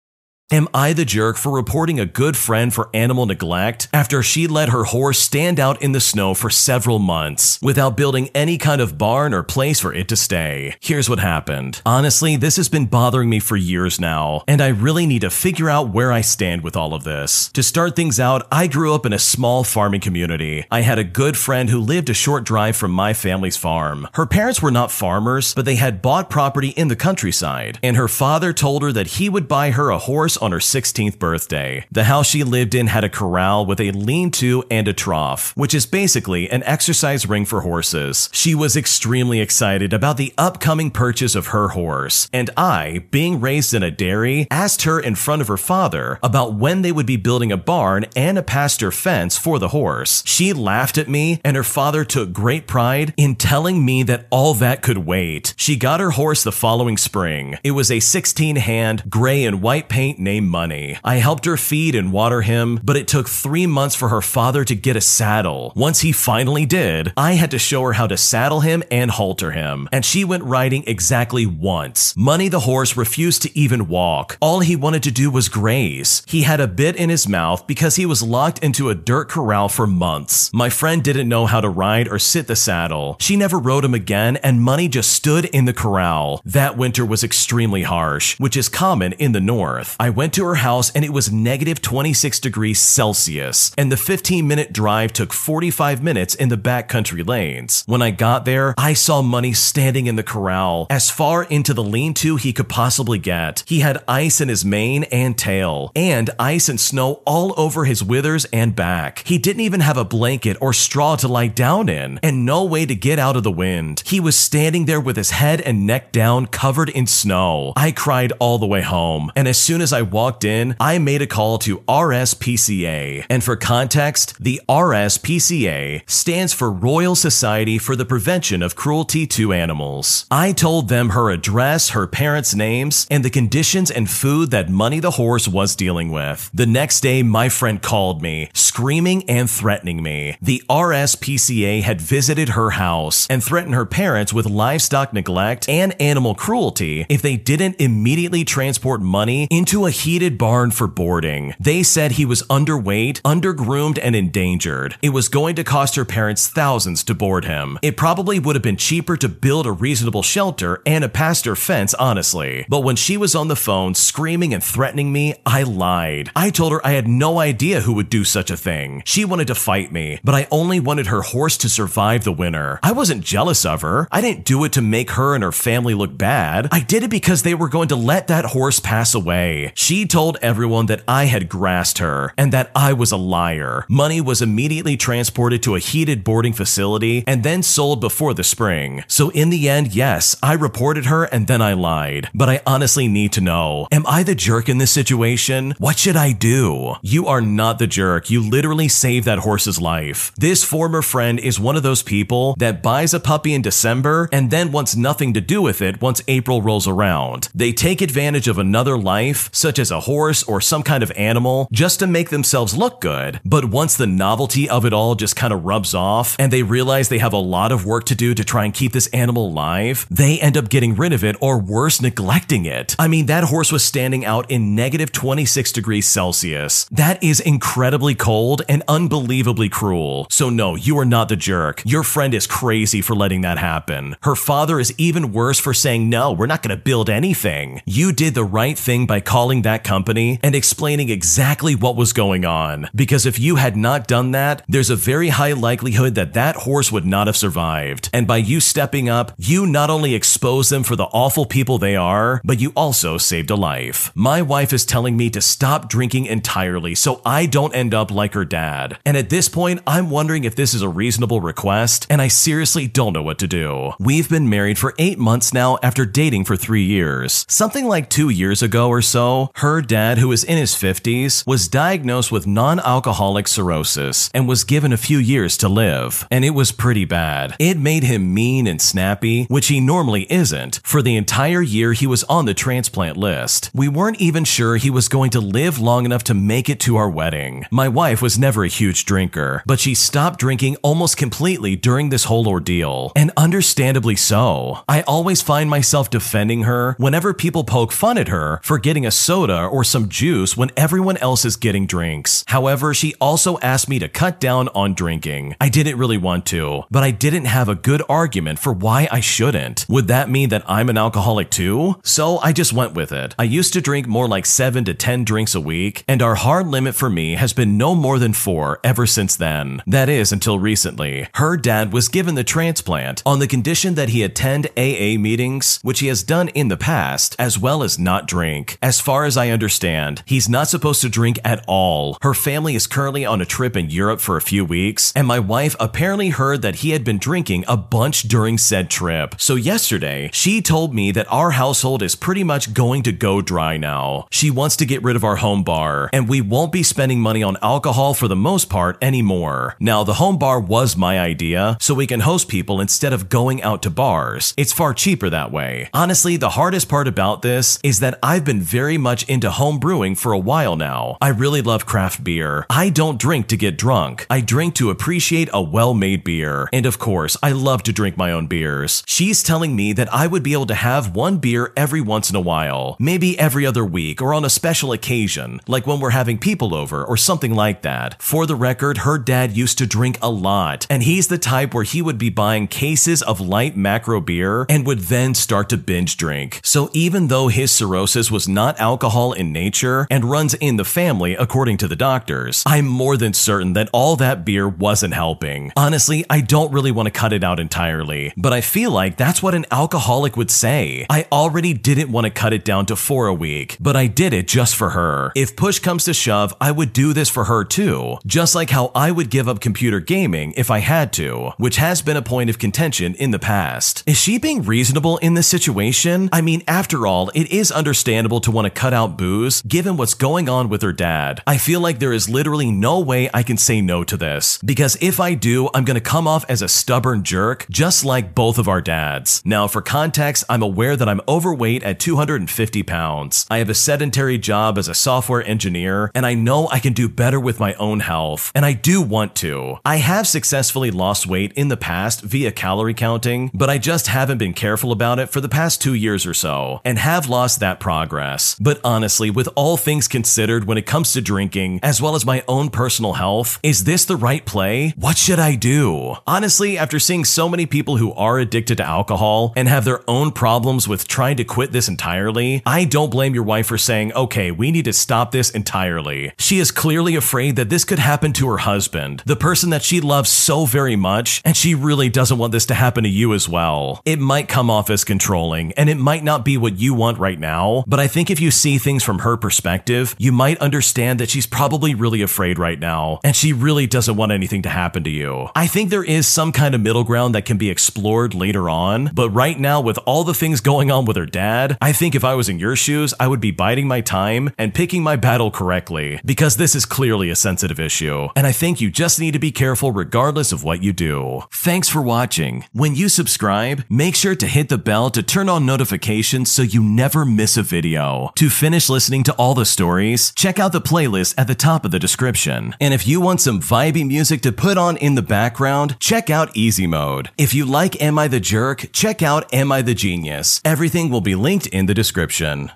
Am 0.53 0.67
I 0.73 0.91
the 0.91 1.05
jerk 1.05 1.37
for 1.37 1.49
reporting 1.49 1.97
a 1.97 2.05
good 2.05 2.35
friend 2.35 2.73
for 2.73 2.89
animal 2.93 3.25
neglect 3.25 3.87
after 3.93 4.21
she 4.21 4.47
let 4.47 4.67
her 4.67 4.83
horse 4.83 5.17
stand 5.17 5.61
out 5.61 5.81
in 5.81 5.93
the 5.93 6.01
snow 6.01 6.33
for 6.33 6.49
several 6.49 6.99
months 6.99 7.57
without 7.61 7.95
building 7.95 8.29
any 8.35 8.57
kind 8.57 8.81
of 8.81 8.97
barn 8.97 9.33
or 9.33 9.43
place 9.43 9.79
for 9.79 9.93
it 9.93 10.09
to 10.09 10.17
stay? 10.17 10.75
Here's 10.81 11.09
what 11.09 11.19
happened. 11.19 11.81
Honestly, 11.85 12.35
this 12.35 12.57
has 12.57 12.67
been 12.67 12.87
bothering 12.87 13.29
me 13.29 13.39
for 13.39 13.55
years 13.55 13.97
now, 13.97 14.43
and 14.45 14.59
I 14.59 14.67
really 14.67 15.05
need 15.05 15.21
to 15.21 15.29
figure 15.29 15.69
out 15.69 15.93
where 15.93 16.11
I 16.11 16.19
stand 16.19 16.65
with 16.65 16.75
all 16.75 16.93
of 16.93 17.05
this. 17.05 17.47
To 17.53 17.63
start 17.63 17.95
things 17.95 18.19
out, 18.19 18.45
I 18.51 18.67
grew 18.67 18.93
up 18.93 19.05
in 19.05 19.13
a 19.13 19.19
small 19.19 19.63
farming 19.63 20.01
community. 20.01 20.65
I 20.69 20.81
had 20.81 20.99
a 20.99 21.05
good 21.05 21.37
friend 21.37 21.69
who 21.69 21.79
lived 21.79 22.09
a 22.09 22.13
short 22.13 22.43
drive 22.43 22.75
from 22.75 22.91
my 22.91 23.13
family's 23.13 23.55
farm. 23.55 24.05
Her 24.15 24.25
parents 24.25 24.61
were 24.61 24.69
not 24.69 24.91
farmers, 24.91 25.55
but 25.55 25.63
they 25.63 25.75
had 25.75 26.01
bought 26.01 26.29
property 26.29 26.71
in 26.71 26.89
the 26.89 26.97
countryside, 26.97 27.79
and 27.81 27.95
her 27.95 28.09
father 28.09 28.51
told 28.51 28.83
her 28.83 28.91
that 28.91 29.15
he 29.15 29.29
would 29.29 29.47
buy 29.47 29.71
her 29.71 29.91
a 29.91 29.97
horse 29.97 30.40
on 30.41 30.51
her 30.51 30.57
16th 30.57 31.19
birthday. 31.19 31.85
The 31.91 32.05
house 32.05 32.27
she 32.27 32.43
lived 32.43 32.75
in 32.75 32.87
had 32.87 33.03
a 33.03 33.09
corral 33.09 33.65
with 33.65 33.79
a 33.79 33.91
lean 33.91 34.31
to 34.31 34.63
and 34.71 34.87
a 34.87 34.93
trough, 34.93 35.55
which 35.55 35.73
is 35.73 35.85
basically 35.85 36.49
an 36.49 36.63
exercise 36.63 37.27
ring 37.27 37.45
for 37.45 37.61
horses. 37.61 38.29
She 38.31 38.55
was 38.55 38.75
extremely 38.75 39.39
excited 39.39 39.93
about 39.93 40.17
the 40.17 40.33
upcoming 40.37 40.91
purchase 40.91 41.35
of 41.35 41.47
her 41.47 41.69
horse, 41.69 42.29
and 42.33 42.49
I, 42.57 43.05
being 43.11 43.39
raised 43.39 43.73
in 43.73 43.83
a 43.83 43.91
dairy, 43.91 44.47
asked 44.49 44.83
her 44.83 44.99
in 44.99 45.15
front 45.15 45.41
of 45.41 45.47
her 45.47 45.57
father 45.57 46.19
about 46.23 46.55
when 46.55 46.81
they 46.81 46.91
would 46.91 47.05
be 47.05 47.17
building 47.17 47.51
a 47.51 47.57
barn 47.57 48.05
and 48.15 48.37
a 48.37 48.43
pasture 48.43 48.91
fence 48.91 49.37
for 49.37 49.59
the 49.59 49.69
horse. 49.69 50.23
She 50.25 50.53
laughed 50.53 50.97
at 50.97 51.09
me, 51.09 51.39
and 51.43 51.55
her 51.55 51.63
father 51.63 52.03
took 52.03 52.33
great 52.33 52.67
pride 52.67 53.13
in 53.17 53.35
telling 53.35 53.85
me 53.85 54.03
that 54.03 54.27
all 54.29 54.53
that 54.55 54.81
could 54.81 54.99
wait. 54.99 55.53
She 55.57 55.75
got 55.75 55.99
her 55.99 56.11
horse 56.11 56.43
the 56.43 56.51
following 56.51 56.97
spring. 56.97 57.57
It 57.63 57.71
was 57.71 57.91
a 57.91 57.99
16 57.99 58.55
hand, 58.57 59.03
gray 59.09 59.43
and 59.43 59.61
white 59.61 59.89
paint 59.89 60.19
Money. 60.39 60.97
I 61.03 61.15
helped 61.15 61.45
her 61.45 61.57
feed 61.57 61.95
and 61.95 62.11
water 62.11 62.41
him, 62.41 62.79
but 62.83 62.95
it 62.95 63.07
took 63.07 63.27
three 63.27 63.67
months 63.67 63.95
for 63.95 64.09
her 64.09 64.21
father 64.21 64.63
to 64.63 64.75
get 64.75 64.95
a 64.95 65.01
saddle. 65.01 65.73
Once 65.75 66.01
he 66.01 66.11
finally 66.11 66.65
did, 66.65 67.11
I 67.17 67.33
had 67.33 67.51
to 67.51 67.59
show 67.59 67.83
her 67.83 67.93
how 67.93 68.07
to 68.07 68.17
saddle 68.17 68.61
him 68.61 68.83
and 68.91 69.11
halter 69.11 69.51
him, 69.51 69.89
and 69.91 70.05
she 70.05 70.23
went 70.23 70.43
riding 70.43 70.83
exactly 70.87 71.45
once. 71.45 72.15
Money 72.15 72.47
the 72.47 72.61
horse 72.61 72.95
refused 72.95 73.41
to 73.41 73.57
even 73.57 73.87
walk. 73.87 74.37
All 74.39 74.59
he 74.59 74.75
wanted 74.75 75.03
to 75.03 75.11
do 75.11 75.29
was 75.31 75.49
graze. 75.49 76.23
He 76.27 76.43
had 76.43 76.59
a 76.59 76.67
bit 76.67 76.95
in 76.95 77.09
his 77.09 77.27
mouth 77.27 77.65
because 77.67 77.95
he 77.95 78.05
was 78.05 78.23
locked 78.23 78.59
into 78.59 78.89
a 78.89 78.95
dirt 78.95 79.29
corral 79.29 79.67
for 79.69 79.87
months. 79.87 80.51
My 80.53 80.69
friend 80.69 81.03
didn't 81.03 81.29
know 81.29 81.47
how 81.47 81.61
to 81.61 81.69
ride 81.69 82.07
or 82.07 82.19
sit 82.19 82.47
the 82.47 82.55
saddle. 82.55 83.17
She 83.19 83.35
never 83.35 83.57
rode 83.57 83.83
him 83.83 83.93
again, 83.93 84.37
and 84.37 84.61
Money 84.61 84.87
just 84.87 85.11
stood 85.11 85.45
in 85.45 85.65
the 85.65 85.73
corral. 85.73 86.41
That 86.45 86.77
winter 86.77 87.05
was 87.05 87.23
extremely 87.23 87.83
harsh, 87.83 88.39
which 88.39 88.55
is 88.55 88.69
common 88.69 89.13
in 89.13 89.31
the 89.31 89.41
north. 89.41 89.95
I 89.99 90.09
went 90.09 90.20
to 90.29 90.45
her 90.45 90.55
house 90.55 90.91
and 90.91 91.03
it 91.03 91.11
was 91.11 91.31
negative 91.31 91.81
26 91.81 92.39
degrees 92.39 92.79
Celsius, 92.79 93.71
and 93.77 93.91
the 93.91 93.97
15 93.97 94.47
minute 94.47 94.71
drive 94.71 95.13
took 95.13 95.33
45 95.33 96.03
minutes 96.03 96.35
in 96.35 96.49
the 96.49 96.57
backcountry 96.57 97.27
lanes. 97.27 97.83
When 97.87 98.01
I 98.01 98.11
got 98.11 98.45
there, 98.45 98.73
I 98.77 98.93
saw 98.93 99.21
Money 99.21 99.53
standing 99.53 100.07
in 100.07 100.15
the 100.15 100.23
corral, 100.23 100.87
as 100.89 101.09
far 101.09 101.43
into 101.43 101.73
the 101.73 101.83
lean 101.83 102.13
to 102.15 102.35
he 102.35 102.53
could 102.53 102.69
possibly 102.69 103.17
get. 103.17 103.63
He 103.65 103.79
had 103.79 104.03
ice 104.07 104.41
in 104.41 104.49
his 104.49 104.63
mane 104.63 105.05
and 105.05 105.37
tail, 105.37 105.91
and 105.95 106.29
ice 106.37 106.69
and 106.69 106.79
snow 106.79 107.21
all 107.25 107.53
over 107.57 107.85
his 107.85 108.03
withers 108.03 108.45
and 108.53 108.75
back. 108.75 109.23
He 109.25 109.37
didn't 109.37 109.61
even 109.61 109.79
have 109.79 109.97
a 109.97 110.05
blanket 110.05 110.57
or 110.61 110.73
straw 110.73 111.15
to 111.17 111.27
lie 111.27 111.47
down 111.47 111.89
in, 111.89 112.19
and 112.21 112.45
no 112.45 112.63
way 112.63 112.85
to 112.85 112.95
get 112.95 113.19
out 113.19 113.35
of 113.35 113.43
the 113.43 113.51
wind. 113.51 114.03
He 114.05 114.19
was 114.19 114.37
standing 114.37 114.85
there 114.85 115.01
with 115.01 115.17
his 115.17 115.31
head 115.31 115.61
and 115.61 115.87
neck 115.87 116.11
down, 116.11 116.47
covered 116.47 116.89
in 116.89 117.07
snow. 117.07 117.73
I 117.75 117.91
cried 117.91 118.33
all 118.39 118.57
the 118.57 118.67
way 118.67 118.81
home, 118.81 119.31
and 119.35 119.47
as 119.47 119.59
soon 119.59 119.81
as 119.81 119.93
I 119.93 120.00
walked 120.01 120.43
in, 120.43 120.75
I 120.79 120.97
made 120.99 121.21
a 121.21 121.27
call 121.27 121.57
to 121.59 121.79
RSPCA. 121.79 123.25
And 123.29 123.43
for 123.43 123.55
context, 123.55 124.35
the 124.39 124.61
RSPCA 124.67 126.09
stands 126.09 126.53
for 126.53 126.71
Royal 126.71 127.15
Society 127.15 127.77
for 127.77 127.95
the 127.95 128.05
Prevention 128.05 128.61
of 128.61 128.75
Cruelty 128.75 129.27
to 129.27 129.53
Animals. 129.53 130.25
I 130.31 130.51
told 130.51 130.89
them 130.89 131.09
her 131.09 131.29
address, 131.29 131.89
her 131.89 132.07
parents' 132.07 132.55
names, 132.55 133.07
and 133.09 133.25
the 133.25 133.29
conditions 133.29 133.91
and 133.91 134.09
food 134.09 134.51
that 134.51 134.69
Money 134.69 134.99
the 134.99 135.11
horse 135.11 135.47
was 135.47 135.75
dealing 135.75 136.11
with. 136.11 136.49
The 136.53 136.65
next 136.65 137.01
day, 137.01 137.23
my 137.23 137.49
friend 137.49 137.81
called 137.81 138.21
me, 138.21 138.49
screaming 138.53 139.29
and 139.29 139.49
threatening 139.49 140.01
me. 140.01 140.37
The 140.41 140.63
RSPCA 140.69 141.81
had 141.81 142.01
visited 142.01 142.49
her 142.49 142.71
house 142.71 143.27
and 143.29 143.43
threatened 143.43 143.75
her 143.75 143.85
parents 143.85 144.33
with 144.33 144.45
livestock 144.45 145.13
neglect 145.13 145.67
and 145.69 145.99
animal 146.01 146.35
cruelty 146.35 147.05
if 147.09 147.21
they 147.21 147.37
didn't 147.37 147.79
immediately 147.79 148.43
transport 148.43 149.01
Money 149.01 149.47
into 149.51 149.85
a 149.85 149.90
heated 149.91 150.37
barn 150.37 150.71
for 150.71 150.87
boarding. 150.87 151.53
They 151.59 151.83
said 151.83 152.13
he 152.13 152.25
was 152.25 152.43
underweight, 152.43 153.21
undergroomed, 153.23 153.99
and 153.99 154.15
endangered. 154.15 154.95
It 155.01 155.09
was 155.09 155.29
going 155.29 155.55
to 155.55 155.63
cost 155.63 155.95
her 155.95 156.05
parents 156.05 156.47
thousands 156.47 157.03
to 157.03 157.13
board 157.13 157.45
him. 157.45 157.77
It 157.81 157.97
probably 157.97 158.39
would 158.39 158.55
have 158.55 158.63
been 158.63 158.77
cheaper 158.77 159.15
to 159.17 159.29
build 159.29 159.67
a 159.67 159.71
reasonable 159.71 160.23
shelter 160.23 160.81
and 160.85 161.03
a 161.03 161.09
pasture 161.09 161.55
fence, 161.55 161.93
honestly. 161.93 162.65
But 162.67 162.81
when 162.81 162.95
she 162.95 163.17
was 163.17 163.35
on 163.35 163.47
the 163.47 163.55
phone 163.55 163.93
screaming 163.93 164.53
and 164.53 164.63
threatening 164.63 165.11
me, 165.11 165.35
I 165.45 165.63
lied. 165.63 166.31
I 166.35 166.49
told 166.49 166.71
her 166.71 166.85
I 166.85 166.91
had 166.91 167.07
no 167.07 167.39
idea 167.39 167.81
who 167.81 167.93
would 167.93 168.09
do 168.09 168.23
such 168.23 168.49
a 168.49 168.57
thing. 168.57 169.03
She 169.05 169.25
wanted 169.25 169.47
to 169.47 169.55
fight 169.55 169.91
me, 169.91 170.19
but 170.23 170.35
I 170.35 170.47
only 170.51 170.79
wanted 170.79 171.07
her 171.07 171.21
horse 171.21 171.57
to 171.57 171.69
survive 171.69 172.23
the 172.23 172.31
winter. 172.31 172.79
I 172.81 172.91
wasn't 172.91 173.23
jealous 173.23 173.65
of 173.65 173.81
her. 173.81 174.07
I 174.11 174.21
didn't 174.21 174.45
do 174.45 174.63
it 174.63 174.71
to 174.73 174.81
make 174.81 175.11
her 175.11 175.35
and 175.35 175.43
her 175.43 175.51
family 175.51 175.93
look 175.93 176.17
bad. 176.17 176.67
I 176.71 176.79
did 176.79 177.03
it 177.03 177.09
because 177.09 177.43
they 177.43 177.53
were 177.53 177.69
going 177.69 177.89
to 177.89 177.95
let 177.95 178.27
that 178.27 178.45
horse 178.45 178.79
pass 178.79 179.13
away. 179.13 179.73
She 179.81 180.05
told 180.05 180.37
everyone 180.43 180.85
that 180.85 181.01
I 181.07 181.25
had 181.25 181.49
grassed 181.49 181.97
her 181.97 182.35
and 182.37 182.53
that 182.53 182.69
I 182.75 182.93
was 182.93 183.11
a 183.11 183.17
liar. 183.17 183.83
Money 183.89 184.21
was 184.21 184.39
immediately 184.39 184.95
transported 184.95 185.63
to 185.63 185.73
a 185.73 185.79
heated 185.79 186.23
boarding 186.23 186.53
facility 186.53 187.23
and 187.25 187.41
then 187.41 187.63
sold 187.63 187.99
before 187.99 188.35
the 188.35 188.43
spring. 188.43 189.03
So 189.07 189.29
in 189.31 189.49
the 189.49 189.67
end, 189.67 189.95
yes, 189.95 190.35
I 190.43 190.53
reported 190.53 191.07
her 191.07 191.23
and 191.23 191.47
then 191.47 191.63
I 191.63 191.73
lied. 191.73 192.29
But 192.31 192.47
I 192.47 192.61
honestly 192.63 193.07
need 193.07 193.33
to 193.33 193.41
know, 193.41 193.87
am 193.91 194.05
I 194.05 194.21
the 194.21 194.35
jerk 194.35 194.69
in 194.69 194.77
this 194.77 194.91
situation? 194.91 195.73
What 195.79 195.97
should 195.97 196.15
I 196.15 196.33
do? 196.33 196.97
You 197.01 197.25
are 197.25 197.41
not 197.41 197.79
the 197.79 197.87
jerk. 197.87 198.29
You 198.29 198.47
literally 198.47 198.87
saved 198.87 199.25
that 199.25 199.39
horse's 199.39 199.81
life. 199.81 200.31
This 200.37 200.63
former 200.63 201.01
friend 201.01 201.39
is 201.39 201.59
one 201.59 201.75
of 201.75 201.81
those 201.81 202.03
people 202.03 202.53
that 202.59 202.83
buys 202.83 203.15
a 203.15 203.19
puppy 203.19 203.55
in 203.55 203.63
December 203.63 204.29
and 204.31 204.51
then 204.51 204.71
wants 204.71 204.95
nothing 204.95 205.33
to 205.33 205.41
do 205.41 205.59
with 205.59 205.81
it 205.81 206.03
once 206.03 206.21
April 206.27 206.61
rolls 206.61 206.87
around. 206.87 207.49
They 207.55 207.73
take 207.73 208.01
advantage 208.01 208.47
of 208.47 208.59
another 208.59 208.95
life, 208.95 209.49
such 209.71 209.79
as 209.79 209.89
a 209.89 210.01
horse 210.01 210.43
or 210.43 210.59
some 210.59 210.83
kind 210.83 211.01
of 211.01 211.13
animal, 211.15 211.69
just 211.71 211.99
to 211.99 212.05
make 212.05 212.29
themselves 212.29 212.75
look 212.75 212.99
good. 212.99 213.39
But 213.45 213.63
once 213.63 213.95
the 213.95 214.05
novelty 214.05 214.69
of 214.69 214.85
it 214.85 214.91
all 214.91 215.15
just 215.15 215.37
kind 215.37 215.53
of 215.53 215.63
rubs 215.63 215.93
off 215.95 216.35
and 216.37 216.51
they 216.51 216.61
realize 216.61 217.07
they 217.07 217.19
have 217.19 217.31
a 217.31 217.37
lot 217.37 217.71
of 217.71 217.85
work 217.85 218.03
to 218.07 218.15
do 218.15 218.33
to 218.33 218.43
try 218.43 218.65
and 218.65 218.73
keep 218.73 218.91
this 218.91 219.07
animal 219.13 219.47
alive, 219.47 220.05
they 220.11 220.41
end 220.41 220.57
up 220.57 220.67
getting 220.67 220.93
rid 220.93 221.13
of 221.13 221.23
it 221.23 221.37
or 221.39 221.57
worse, 221.57 222.01
neglecting 222.01 222.65
it. 222.65 222.97
I 222.99 223.07
mean, 223.07 223.27
that 223.27 223.45
horse 223.45 223.71
was 223.71 223.81
standing 223.81 224.25
out 224.25 224.51
in 224.51 224.75
negative 224.75 225.13
26 225.13 225.71
degrees 225.71 226.05
Celsius. 226.05 226.85
That 226.91 227.23
is 227.23 227.39
incredibly 227.39 228.13
cold 228.13 228.63
and 228.67 228.83
unbelievably 228.89 229.69
cruel. 229.69 230.27
So, 230.29 230.49
no, 230.49 230.75
you 230.75 230.97
are 230.99 231.05
not 231.05 231.29
the 231.29 231.37
jerk. 231.37 231.81
Your 231.85 232.03
friend 232.03 232.33
is 232.33 232.45
crazy 232.45 232.99
for 232.99 233.15
letting 233.15 233.39
that 233.41 233.57
happen. 233.57 234.17
Her 234.23 234.35
father 234.35 234.81
is 234.81 234.93
even 234.97 235.31
worse 235.31 235.59
for 235.59 235.73
saying, 235.73 236.09
no, 236.09 236.33
we're 236.33 236.45
not 236.45 236.61
going 236.61 236.77
to 236.77 236.83
build 236.83 237.09
anything. 237.09 237.81
You 237.85 238.11
did 238.11 238.33
the 238.33 238.43
right 238.43 238.77
thing 238.77 239.07
by 239.07 239.21
calling 239.21 239.60
that 239.63 239.83
company 239.83 240.39
and 240.43 240.55
explaining 240.55 241.09
exactly 241.09 241.75
what 241.75 241.95
was 241.95 242.13
going 242.13 242.45
on. 242.45 242.89
Because 242.93 243.25
if 243.25 243.39
you 243.39 243.55
had 243.55 243.75
not 243.77 244.07
done 244.07 244.31
that, 244.31 244.63
there's 244.67 244.89
a 244.89 244.95
very 244.95 245.29
high 245.29 245.53
likelihood 245.53 246.15
that 246.15 246.33
that 246.33 246.55
horse 246.57 246.91
would 246.91 247.05
not 247.05 247.27
have 247.27 247.37
survived. 247.37 248.09
And 248.13 248.27
by 248.27 248.37
you 248.37 248.59
stepping 248.59 249.09
up, 249.09 249.33
you 249.37 249.65
not 249.65 249.89
only 249.89 250.15
exposed 250.15 250.71
them 250.71 250.83
for 250.83 250.95
the 250.95 251.05
awful 251.05 251.45
people 251.45 251.77
they 251.77 251.95
are, 251.95 252.41
but 252.43 252.59
you 252.59 252.71
also 252.75 253.17
saved 253.17 253.49
a 253.49 253.55
life. 253.55 254.11
My 254.15 254.41
wife 254.41 254.73
is 254.73 254.85
telling 254.85 255.17
me 255.17 255.29
to 255.31 255.41
stop 255.41 255.89
drinking 255.89 256.25
entirely 256.25 256.95
so 256.95 257.21
I 257.25 257.45
don't 257.45 257.75
end 257.75 257.93
up 257.93 258.11
like 258.11 258.33
her 258.33 258.45
dad. 258.45 258.97
And 259.05 259.17
at 259.17 259.29
this 259.29 259.49
point, 259.49 259.81
I'm 259.85 260.09
wondering 260.09 260.43
if 260.43 260.55
this 260.55 260.73
is 260.73 260.81
a 260.81 260.89
reasonable 260.89 261.41
request, 261.41 262.07
and 262.09 262.21
I 262.21 262.27
seriously 262.27 262.87
don't 262.87 263.13
know 263.13 263.23
what 263.23 263.39
to 263.39 263.47
do. 263.47 263.91
We've 263.99 264.29
been 264.29 264.49
married 264.49 264.77
for 264.77 264.93
eight 264.97 265.19
months 265.19 265.53
now 265.53 265.77
after 265.83 266.05
dating 266.05 266.45
for 266.45 266.55
three 266.55 266.83
years. 266.83 267.45
Something 267.47 267.87
like 267.87 268.09
two 268.09 268.29
years 268.29 268.61
ago 268.61 268.89
or 268.89 269.01
so, 269.01 269.50
her 269.55 269.81
dad, 269.81 270.17
who 270.17 270.31
is 270.31 270.43
in 270.43 270.57
his 270.57 270.73
50s, 270.73 271.45
was 271.45 271.67
diagnosed 271.67 272.31
with 272.31 272.47
non 272.47 272.79
alcoholic 272.79 273.47
cirrhosis 273.47 274.29
and 274.33 274.47
was 274.47 274.63
given 274.63 274.93
a 274.93 274.97
few 274.97 275.17
years 275.17 275.57
to 275.57 275.69
live. 275.69 276.27
And 276.31 276.43
it 276.43 276.51
was 276.51 276.71
pretty 276.71 277.05
bad. 277.05 277.55
It 277.59 277.77
made 277.77 278.03
him 278.03 278.33
mean 278.33 278.67
and 278.67 278.81
snappy, 278.81 279.45
which 279.45 279.67
he 279.67 279.79
normally 279.79 280.31
isn't. 280.31 280.79
For 280.83 281.01
the 281.01 281.15
entire 281.15 281.61
year 281.61 281.93
he 281.93 282.07
was 282.07 282.23
on 282.25 282.45
the 282.45 282.53
transplant 282.53 283.17
list. 283.17 283.69
We 283.73 283.87
weren't 283.87 284.21
even 284.21 284.45
sure 284.45 284.77
he 284.77 284.89
was 284.89 285.07
going 285.07 285.31
to 285.31 285.39
live 285.39 285.79
long 285.79 286.05
enough 286.05 286.23
to 286.25 286.33
make 286.33 286.69
it 286.69 286.79
to 286.81 286.95
our 286.95 287.09
wedding. 287.09 287.65
My 287.69 287.87
wife 287.87 288.21
was 288.21 288.39
never 288.39 288.63
a 288.63 288.69
huge 288.69 289.05
drinker, 289.05 289.63
but 289.65 289.79
she 289.79 289.95
stopped 289.95 290.39
drinking 290.39 290.77
almost 290.81 291.17
completely 291.17 291.75
during 291.75 292.09
this 292.09 292.25
whole 292.25 292.47
ordeal. 292.47 293.11
And 293.15 293.31
understandably 293.37 294.15
so. 294.15 294.79
I 294.87 295.01
always 295.01 295.41
find 295.41 295.69
myself 295.69 296.09
defending 296.09 296.63
her 296.63 296.95
whenever 296.97 297.33
people 297.33 297.63
poke 297.63 297.91
fun 297.91 298.17
at 298.17 298.29
her 298.29 298.59
for 298.63 298.79
getting 298.79 299.05
a 299.05 299.11
soda 299.11 299.40
or 299.49 299.83
some 299.83 300.09
juice 300.09 300.55
when 300.55 300.71
everyone 300.77 301.17
else 301.17 301.45
is 301.45 301.55
getting 301.55 301.87
drinks. 301.87 302.43
However, 302.47 302.93
she 302.93 303.15
also 303.21 303.57
asked 303.59 303.89
me 303.89 303.99
to 303.99 304.07
cut 304.07 304.39
down 304.39 304.67
on 304.69 304.93
drinking. 304.93 305.55
I 305.59 305.69
didn't 305.69 305.97
really 305.97 306.17
want 306.17 306.45
to, 306.47 306.83
but 306.91 307.03
I 307.03 307.11
didn't 307.11 307.45
have 307.45 307.69
a 307.69 307.75
good 307.75 308.03
argument 308.09 308.59
for 308.59 308.73
why 308.73 309.07
I 309.11 309.19
shouldn't. 309.19 309.85
Would 309.89 310.07
that 310.07 310.29
mean 310.29 310.49
that 310.49 310.63
I'm 310.67 310.89
an 310.89 310.97
alcoholic 310.97 311.49
too? 311.49 311.99
So 312.03 312.37
I 312.39 312.51
just 312.51 312.73
went 312.73 312.93
with 312.93 313.11
it. 313.11 313.35
I 313.39 313.43
used 313.43 313.73
to 313.73 313.81
drink 313.81 314.07
more 314.07 314.27
like 314.27 314.45
7 314.45 314.83
to 314.85 314.93
10 314.93 315.23
drinks 315.23 315.55
a 315.55 315.61
week, 315.61 316.03
and 316.07 316.21
our 316.21 316.35
hard 316.35 316.67
limit 316.67 316.95
for 316.95 317.09
me 317.09 317.35
has 317.35 317.53
been 317.53 317.77
no 317.77 317.95
more 317.95 318.19
than 318.19 318.33
4 318.33 318.79
ever 318.83 319.07
since 319.07 319.35
then. 319.35 319.81
That 319.87 320.09
is 320.09 320.31
until 320.31 320.59
recently. 320.59 321.27
Her 321.35 321.57
dad 321.57 321.93
was 321.93 322.09
given 322.09 322.35
the 322.35 322.43
transplant 322.43 323.23
on 323.25 323.39
the 323.39 323.47
condition 323.47 323.95
that 323.95 324.09
he 324.09 324.23
attend 324.23 324.67
AA 324.77 325.17
meetings, 325.17 325.79
which 325.81 325.99
he 325.99 326.07
has 326.07 326.23
done 326.23 326.49
in 326.49 326.67
the 326.67 326.77
past, 326.77 327.35
as 327.39 327.57
well 327.57 327.83
as 327.83 327.99
not 327.99 328.27
drink. 328.27 328.77
As 328.81 328.99
far 328.99 329.25
as 329.25 329.30
I 329.37 329.49
understand, 329.49 330.23
he's 330.25 330.49
not 330.49 330.67
supposed 330.67 331.01
to 331.01 331.09
drink 331.09 331.39
at 331.43 331.63
all. 331.67 332.17
Her 332.21 332.33
family 332.33 332.75
is 332.75 332.87
currently 332.87 333.25
on 333.25 333.41
a 333.41 333.45
trip 333.45 333.75
in 333.75 333.89
Europe 333.89 334.19
for 334.19 334.37
a 334.37 334.41
few 334.41 334.63
weeks, 334.63 335.11
and 335.15 335.27
my 335.27 335.39
wife 335.39 335.75
apparently 335.79 336.29
heard 336.29 336.61
that 336.61 336.77
he 336.77 336.91
had 336.91 337.03
been 337.03 337.17
drinking 337.17 337.65
a 337.67 337.77
bunch 337.77 338.23
during 338.23 338.57
said 338.57 338.89
trip. 338.89 339.35
So 339.37 339.55
yesterday, 339.55 340.29
she 340.33 340.61
told 340.61 340.93
me 340.93 341.11
that 341.11 341.31
our 341.31 341.51
household 341.51 342.01
is 342.01 342.15
pretty 342.15 342.43
much 342.43 342.73
going 342.73 343.03
to 343.03 343.11
go 343.11 343.41
dry 343.41 343.77
now. 343.77 344.27
She 344.31 344.49
wants 344.49 344.75
to 344.77 344.85
get 344.85 345.03
rid 345.03 345.15
of 345.15 345.23
our 345.23 345.37
home 345.37 345.63
bar, 345.63 346.09
and 346.13 346.29
we 346.29 346.41
won't 346.41 346.71
be 346.71 346.83
spending 346.83 347.19
money 347.19 347.43
on 347.43 347.57
alcohol 347.61 348.13
for 348.13 348.27
the 348.27 348.35
most 348.35 348.69
part 348.69 348.97
anymore. 349.01 349.75
Now, 349.79 350.03
the 350.03 350.15
home 350.15 350.37
bar 350.37 350.59
was 350.59 350.95
my 350.95 351.19
idea, 351.19 351.77
so 351.79 351.93
we 351.93 352.07
can 352.07 352.21
host 352.21 352.47
people 352.47 352.79
instead 352.79 353.13
of 353.13 353.29
going 353.29 353.61
out 353.61 353.81
to 353.83 353.89
bars. 353.89 354.53
It's 354.57 354.73
far 354.73 354.93
cheaper 354.93 355.29
that 355.29 355.51
way. 355.51 355.89
Honestly, 355.93 356.37
the 356.37 356.51
hardest 356.51 356.89
part 356.89 357.07
about 357.07 357.41
this 357.41 357.79
is 357.83 357.99
that 357.99 358.17
I've 358.23 358.45
been 358.45 358.61
very 358.61 358.97
much 358.97 359.10
much 359.11 359.23
into 359.27 359.51
home 359.51 359.77
brewing 359.77 360.15
for 360.15 360.31
a 360.31 360.39
while 360.39 360.77
now. 360.77 361.17
I 361.19 361.27
really 361.27 361.61
love 361.61 361.85
craft 361.85 362.23
beer. 362.23 362.65
I 362.69 362.87
don't 362.89 363.19
drink 363.19 363.47
to 363.47 363.57
get 363.57 363.77
drunk. 363.77 364.25
I 364.29 364.39
drink 364.39 364.73
to 364.75 364.89
appreciate 364.89 365.49
a 365.51 365.61
well-made 365.61 366.23
beer. 366.23 366.69
And 366.71 366.85
of 366.85 366.97
course, 366.97 367.35
I 367.43 367.51
love 367.51 367.83
to 367.83 367.91
drink 367.91 368.15
my 368.15 368.31
own 368.31 368.47
beers. 368.47 369.03
She's 369.05 369.43
telling 369.43 369.75
me 369.75 369.91
that 369.91 370.13
I 370.13 370.27
would 370.27 370.43
be 370.43 370.53
able 370.53 370.67
to 370.67 370.75
have 370.75 371.13
one 371.13 371.39
beer 371.39 371.73
every 371.75 371.99
once 371.99 372.29
in 372.29 372.37
a 372.37 372.47
while, 372.53 372.95
maybe 372.99 373.37
every 373.37 373.65
other 373.65 373.83
week 373.83 374.21
or 374.21 374.33
on 374.33 374.45
a 374.45 374.49
special 374.49 374.93
occasion, 374.93 375.59
like 375.67 375.85
when 375.85 375.99
we're 375.99 376.11
having 376.11 376.37
people 376.37 376.73
over 376.73 377.03
or 377.03 377.17
something 377.17 377.53
like 377.53 377.81
that. 377.81 378.15
For 378.21 378.45
the 378.45 378.55
record, 378.55 378.99
her 378.99 379.17
dad 379.17 379.57
used 379.57 379.77
to 379.79 379.85
drink 379.85 380.19
a 380.21 380.31
lot, 380.31 380.87
and 380.89 381.03
he's 381.03 381.27
the 381.27 381.37
type 381.37 381.73
where 381.73 381.83
he 381.83 382.01
would 382.01 382.17
be 382.17 382.29
buying 382.29 382.69
cases 382.69 383.21
of 383.23 383.41
light 383.41 383.75
macro 383.75 384.21
beer 384.21 384.65
and 384.69 384.85
would 384.85 384.99
then 384.99 385.33
start 385.33 385.67
to 385.67 385.75
binge 385.75 386.15
drink. 386.15 386.61
So 386.63 386.89
even 386.93 387.27
though 387.27 387.49
his 387.49 387.73
cirrhosis 387.73 388.31
was 388.31 388.47
not 388.47 388.79
alcohol 388.79 389.00
in 389.01 389.51
nature 389.51 390.05
and 390.11 390.25
runs 390.25 390.53
in 390.53 390.77
the 390.77 390.85
family 390.85 391.33
according 391.33 391.77
to 391.77 391.87
the 391.87 391.95
doctors, 391.95 392.63
I'm 392.67 392.85
more 392.85 393.17
than 393.17 393.33
certain 393.33 393.73
that 393.73 393.89
all 393.91 394.15
that 394.17 394.45
beer 394.45 394.69
wasn't 394.69 395.15
helping. 395.15 395.71
Honestly, 395.75 396.23
I 396.29 396.41
don't 396.41 396.71
really 396.71 396.91
want 396.91 397.07
to 397.07 397.11
cut 397.11 397.33
it 397.33 397.43
out 397.43 397.59
entirely, 397.59 398.31
but 398.37 398.53
I 398.53 398.61
feel 398.61 398.91
like 398.91 399.17
that's 399.17 399.41
what 399.41 399.55
an 399.55 399.65
alcoholic 399.71 400.37
would 400.37 400.51
say. 400.51 401.07
I 401.09 401.25
already 401.31 401.73
didn't 401.73 402.11
want 402.11 402.25
to 402.25 402.29
cut 402.29 402.53
it 402.53 402.63
down 402.63 402.85
to 402.87 402.95
four 402.95 403.25
a 403.25 403.33
week, 403.33 403.75
but 403.79 403.95
I 403.95 404.05
did 404.05 404.33
it 404.33 404.47
just 404.47 404.75
for 404.75 404.91
her. 404.91 405.31
If 405.35 405.55
push 405.55 405.79
comes 405.79 406.03
to 406.05 406.13
shove, 406.13 406.53
I 406.61 406.71
would 406.71 406.93
do 406.93 407.13
this 407.13 407.29
for 407.29 407.45
her 407.45 407.63
too, 407.63 408.17
just 408.25 408.53
like 408.53 408.69
how 408.69 408.91
I 408.93 409.09
would 409.09 409.31
give 409.31 409.47
up 409.47 409.61
computer 409.61 409.99
gaming 409.99 410.53
if 410.55 410.69
I 410.69 410.79
had 410.79 411.11
to, 411.13 411.53
which 411.57 411.77
has 411.77 412.03
been 412.03 412.17
a 412.17 412.21
point 412.21 412.51
of 412.51 412.59
contention 412.59 413.15
in 413.15 413.31
the 413.31 413.39
past. 413.39 414.03
Is 414.05 414.17
she 414.17 414.37
being 414.37 414.61
reasonable 414.61 415.17
in 415.17 415.33
this 415.33 415.47
situation? 415.47 416.29
I 416.31 416.41
mean, 416.41 416.61
after 416.67 417.07
all, 417.07 417.31
it 417.33 417.51
is 417.51 417.71
understandable 417.71 418.41
to 418.41 418.51
want 418.51 418.65
to 418.65 418.69
cut 418.69 418.90
out 418.93 419.17
booze 419.17 419.61
given 419.61 419.97
what's 419.97 420.13
going 420.13 420.49
on 420.49 420.67
with 420.67 420.81
her 420.81 420.93
dad. 420.93 421.43
I 421.45 421.57
feel 421.57 421.79
like 421.79 421.99
there 421.99 422.11
is 422.11 422.27
literally 422.27 422.71
no 422.71 422.99
way 422.99 423.29
I 423.33 423.43
can 423.43 423.57
say 423.57 423.81
no 423.81 424.03
to 424.03 424.17
this, 424.17 424.57
because 424.65 424.97
if 424.99 425.19
I 425.19 425.35
do, 425.35 425.69
I'm 425.73 425.85
to 425.85 426.01
come 426.01 426.27
off 426.27 426.45
as 426.49 426.61
a 426.61 426.67
stubborn 426.67 427.23
jerk, 427.23 427.65
just 427.69 428.03
like 428.03 428.35
both 428.35 428.57
of 428.57 428.67
our 428.67 428.81
dads. 428.81 429.41
Now, 429.45 429.67
for 429.67 429.81
context, 429.81 430.43
I'm 430.49 430.61
aware 430.61 430.95
that 430.95 431.07
I'm 431.07 431.21
overweight 431.27 431.83
at 431.83 431.99
250 431.99 432.83
pounds. 432.83 433.45
I 433.49 433.59
have 433.59 433.69
a 433.69 433.73
sedentary 433.73 434.37
job 434.37 434.77
as 434.77 434.87
a 434.87 434.93
software 434.93 435.43
engineer, 435.43 436.11
and 436.13 436.25
I 436.25 436.33
know 436.33 436.67
I 436.69 436.79
can 436.79 436.93
do 436.93 437.07
better 437.07 437.39
with 437.39 437.59
my 437.59 437.73
own 437.75 438.01
health, 438.01 438.51
and 438.55 438.65
I 438.65 438.73
do 438.73 439.01
want 439.01 439.35
to. 439.37 439.77
I 439.85 439.97
have 439.97 440.27
successfully 440.27 440.91
lost 440.91 441.27
weight 441.27 441.53
in 441.53 441.67
the 441.67 441.77
past 441.77 442.21
via 442.21 442.51
calorie 442.51 442.93
counting, 442.93 443.51
but 443.53 443.69
I 443.69 443.77
just 443.77 444.07
haven't 444.07 444.37
been 444.39 444.53
careful 444.53 444.91
about 444.91 445.19
it 445.19 445.29
for 445.29 445.41
the 445.41 445.49
past 445.49 445.81
two 445.81 445.93
years 445.93 446.25
or 446.25 446.33
so, 446.33 446.81
and 446.83 446.97
have 446.97 447.29
lost 447.29 447.59
that 447.59 447.79
progress. 447.79 448.55
But 448.59 448.80
honestly, 448.83 449.29
with 449.29 449.49
all 449.55 449.77
things 449.77 450.07
considered 450.07 450.65
when 450.65 450.77
it 450.77 450.85
comes 450.85 451.13
to 451.13 451.21
drinking, 451.21 451.79
as 451.83 452.01
well 452.01 452.15
as 452.15 452.25
my 452.25 452.43
own 452.47 452.69
personal 452.69 453.13
health, 453.13 453.59
is 453.63 453.83
this 453.83 454.05
the 454.05 454.15
right 454.15 454.45
play? 454.45 454.93
What 454.97 455.17
should 455.17 455.39
I 455.39 455.55
do? 455.55 456.15
Honestly, 456.27 456.77
after 456.77 456.99
seeing 456.99 457.25
so 457.25 457.47
many 457.49 457.65
people 457.65 457.97
who 457.97 458.13
are 458.13 458.39
addicted 458.39 458.77
to 458.77 458.83
alcohol 458.83 459.53
and 459.55 459.67
have 459.67 459.85
their 459.85 460.01
own 460.09 460.31
problems 460.31 460.87
with 460.87 461.07
trying 461.07 461.37
to 461.37 461.43
quit 461.43 461.71
this 461.71 461.87
entirely, 461.87 462.61
I 462.65 462.85
don't 462.85 463.11
blame 463.11 463.33
your 463.33 463.43
wife 463.43 463.67
for 463.67 463.77
saying, 463.77 464.13
okay, 464.13 464.51
we 464.51 464.71
need 464.71 464.85
to 464.85 464.93
stop 464.93 465.31
this 465.31 465.49
entirely. 465.49 466.33
She 466.37 466.59
is 466.59 466.71
clearly 466.71 467.15
afraid 467.15 467.55
that 467.55 467.69
this 467.69 467.85
could 467.85 467.99
happen 467.99 468.33
to 468.33 468.47
her 468.49 468.57
husband, 468.57 469.23
the 469.25 469.35
person 469.35 469.69
that 469.71 469.83
she 469.83 470.01
loves 470.01 470.29
so 470.29 470.65
very 470.65 470.95
much, 470.95 471.41
and 471.45 471.55
she 471.55 471.75
really 471.75 472.09
doesn't 472.09 472.37
want 472.37 472.51
this 472.51 472.65
to 472.67 472.73
happen 472.73 473.03
to 473.03 473.09
you 473.09 473.33
as 473.33 473.47
well. 473.47 474.01
It 474.05 474.19
might 474.19 474.47
come 474.47 474.69
off 474.69 474.89
as 474.89 475.03
controlling, 475.03 475.71
and 475.73 475.89
it 475.89 475.97
might 475.97 476.23
not 476.23 476.45
be 476.45 476.57
what 476.57 476.79
you 476.79 476.93
want 476.93 477.17
right 477.19 477.39
now, 477.39 477.83
but 477.87 477.99
I 477.99 478.07
think 478.07 478.29
if 478.29 478.39
you 478.39 478.51
see 478.71 478.77
things 478.77 479.03
from 479.03 479.19
her 479.19 479.35
perspective, 479.35 480.15
you 480.17 480.31
might 480.31 480.57
understand 480.59 481.19
that 481.19 481.29
she's 481.29 481.45
probably 481.45 481.93
really 481.93 482.21
afraid 482.21 482.57
right 482.57 482.79
now, 482.79 483.19
and 483.23 483.35
she 483.35 483.51
really 483.51 483.85
doesn't 483.85 484.15
want 484.15 484.31
anything 484.31 484.61
to 484.61 484.69
happen 484.69 485.03
to 485.03 485.09
you. 485.09 485.49
I 485.55 485.67
think 485.67 485.89
there 485.89 486.05
is 486.05 486.25
some 486.25 486.53
kind 486.53 486.73
of 486.73 486.79
middle 486.79 487.03
ground 487.03 487.35
that 487.35 487.43
can 487.43 487.57
be 487.57 487.69
explored 487.69 488.33
later 488.33 488.69
on, 488.69 489.11
but 489.13 489.29
right 489.31 489.59
now, 489.59 489.81
with 489.81 489.99
all 490.05 490.23
the 490.23 490.33
things 490.33 490.61
going 490.61 490.89
on 490.89 491.03
with 491.03 491.17
her 491.17 491.25
dad, 491.25 491.77
I 491.81 491.91
think 491.91 492.15
if 492.15 492.23
I 492.23 492.35
was 492.35 492.47
in 492.47 492.59
your 492.59 492.77
shoes, 492.77 493.13
I 493.19 493.27
would 493.27 493.41
be 493.41 493.51
biding 493.51 493.87
my 493.87 493.99
time 493.99 494.51
and 494.57 494.73
picking 494.73 495.03
my 495.03 495.17
battle 495.17 495.51
correctly, 495.51 496.21
because 496.23 496.55
this 496.55 496.73
is 496.73 496.85
clearly 496.85 497.29
a 497.29 497.35
sensitive 497.35 497.79
issue, 497.79 498.29
and 498.37 498.47
I 498.47 498.53
think 498.53 498.79
you 498.79 498.89
just 498.89 499.19
need 499.19 499.33
to 499.33 499.39
be 499.39 499.51
careful 499.51 499.91
regardless 499.91 500.53
of 500.53 500.63
what 500.63 500.81
you 500.81 500.93
do. 500.93 501.43
Thanks 501.51 501.89
for 501.89 502.01
watching. 502.01 502.63
When 502.71 502.95
you 502.95 503.09
subscribe, 503.09 503.83
make 503.89 504.15
sure 504.15 504.35
to 504.35 504.47
hit 504.47 504.69
the 504.69 504.77
bell 504.77 505.09
to 505.09 505.21
turn 505.21 505.49
on 505.49 505.65
notifications 505.65 506.49
so 506.49 506.61
you 506.61 506.81
never 506.81 507.25
miss 507.25 507.57
a 507.57 507.63
video. 507.63 508.31
To 508.35 508.49
finish 508.61 508.89
listening 508.91 509.23
to 509.23 509.33
all 509.39 509.55
the 509.55 509.65
stories, 509.65 510.31
check 510.35 510.59
out 510.59 510.71
the 510.71 510.79
playlist 510.79 511.33
at 511.35 511.47
the 511.47 511.55
top 511.55 511.83
of 511.83 511.89
the 511.89 511.97
description. 511.97 512.75
And 512.79 512.93
if 512.93 513.07
you 513.07 513.19
want 513.19 513.41
some 513.41 513.59
vibey 513.59 514.07
music 514.07 514.41
to 514.41 514.51
put 514.51 514.77
on 514.77 514.97
in 514.97 515.15
the 515.15 515.23
background, 515.23 515.99
check 515.99 516.29
out 516.29 516.55
Easy 516.55 516.85
Mode. 516.85 517.31
If 517.39 517.55
you 517.55 517.65
like 517.65 517.99
Am 517.99 518.19
I 518.19 518.27
the 518.27 518.39
Jerk, 518.39 518.91
check 518.93 519.23
out 519.23 519.51
Am 519.51 519.71
I 519.71 519.81
the 519.81 519.95
Genius. 519.95 520.61
Everything 520.63 521.09
will 521.09 521.21
be 521.21 521.33
linked 521.33 521.65
in 521.65 521.87
the 521.87 521.95
description. 521.95 522.69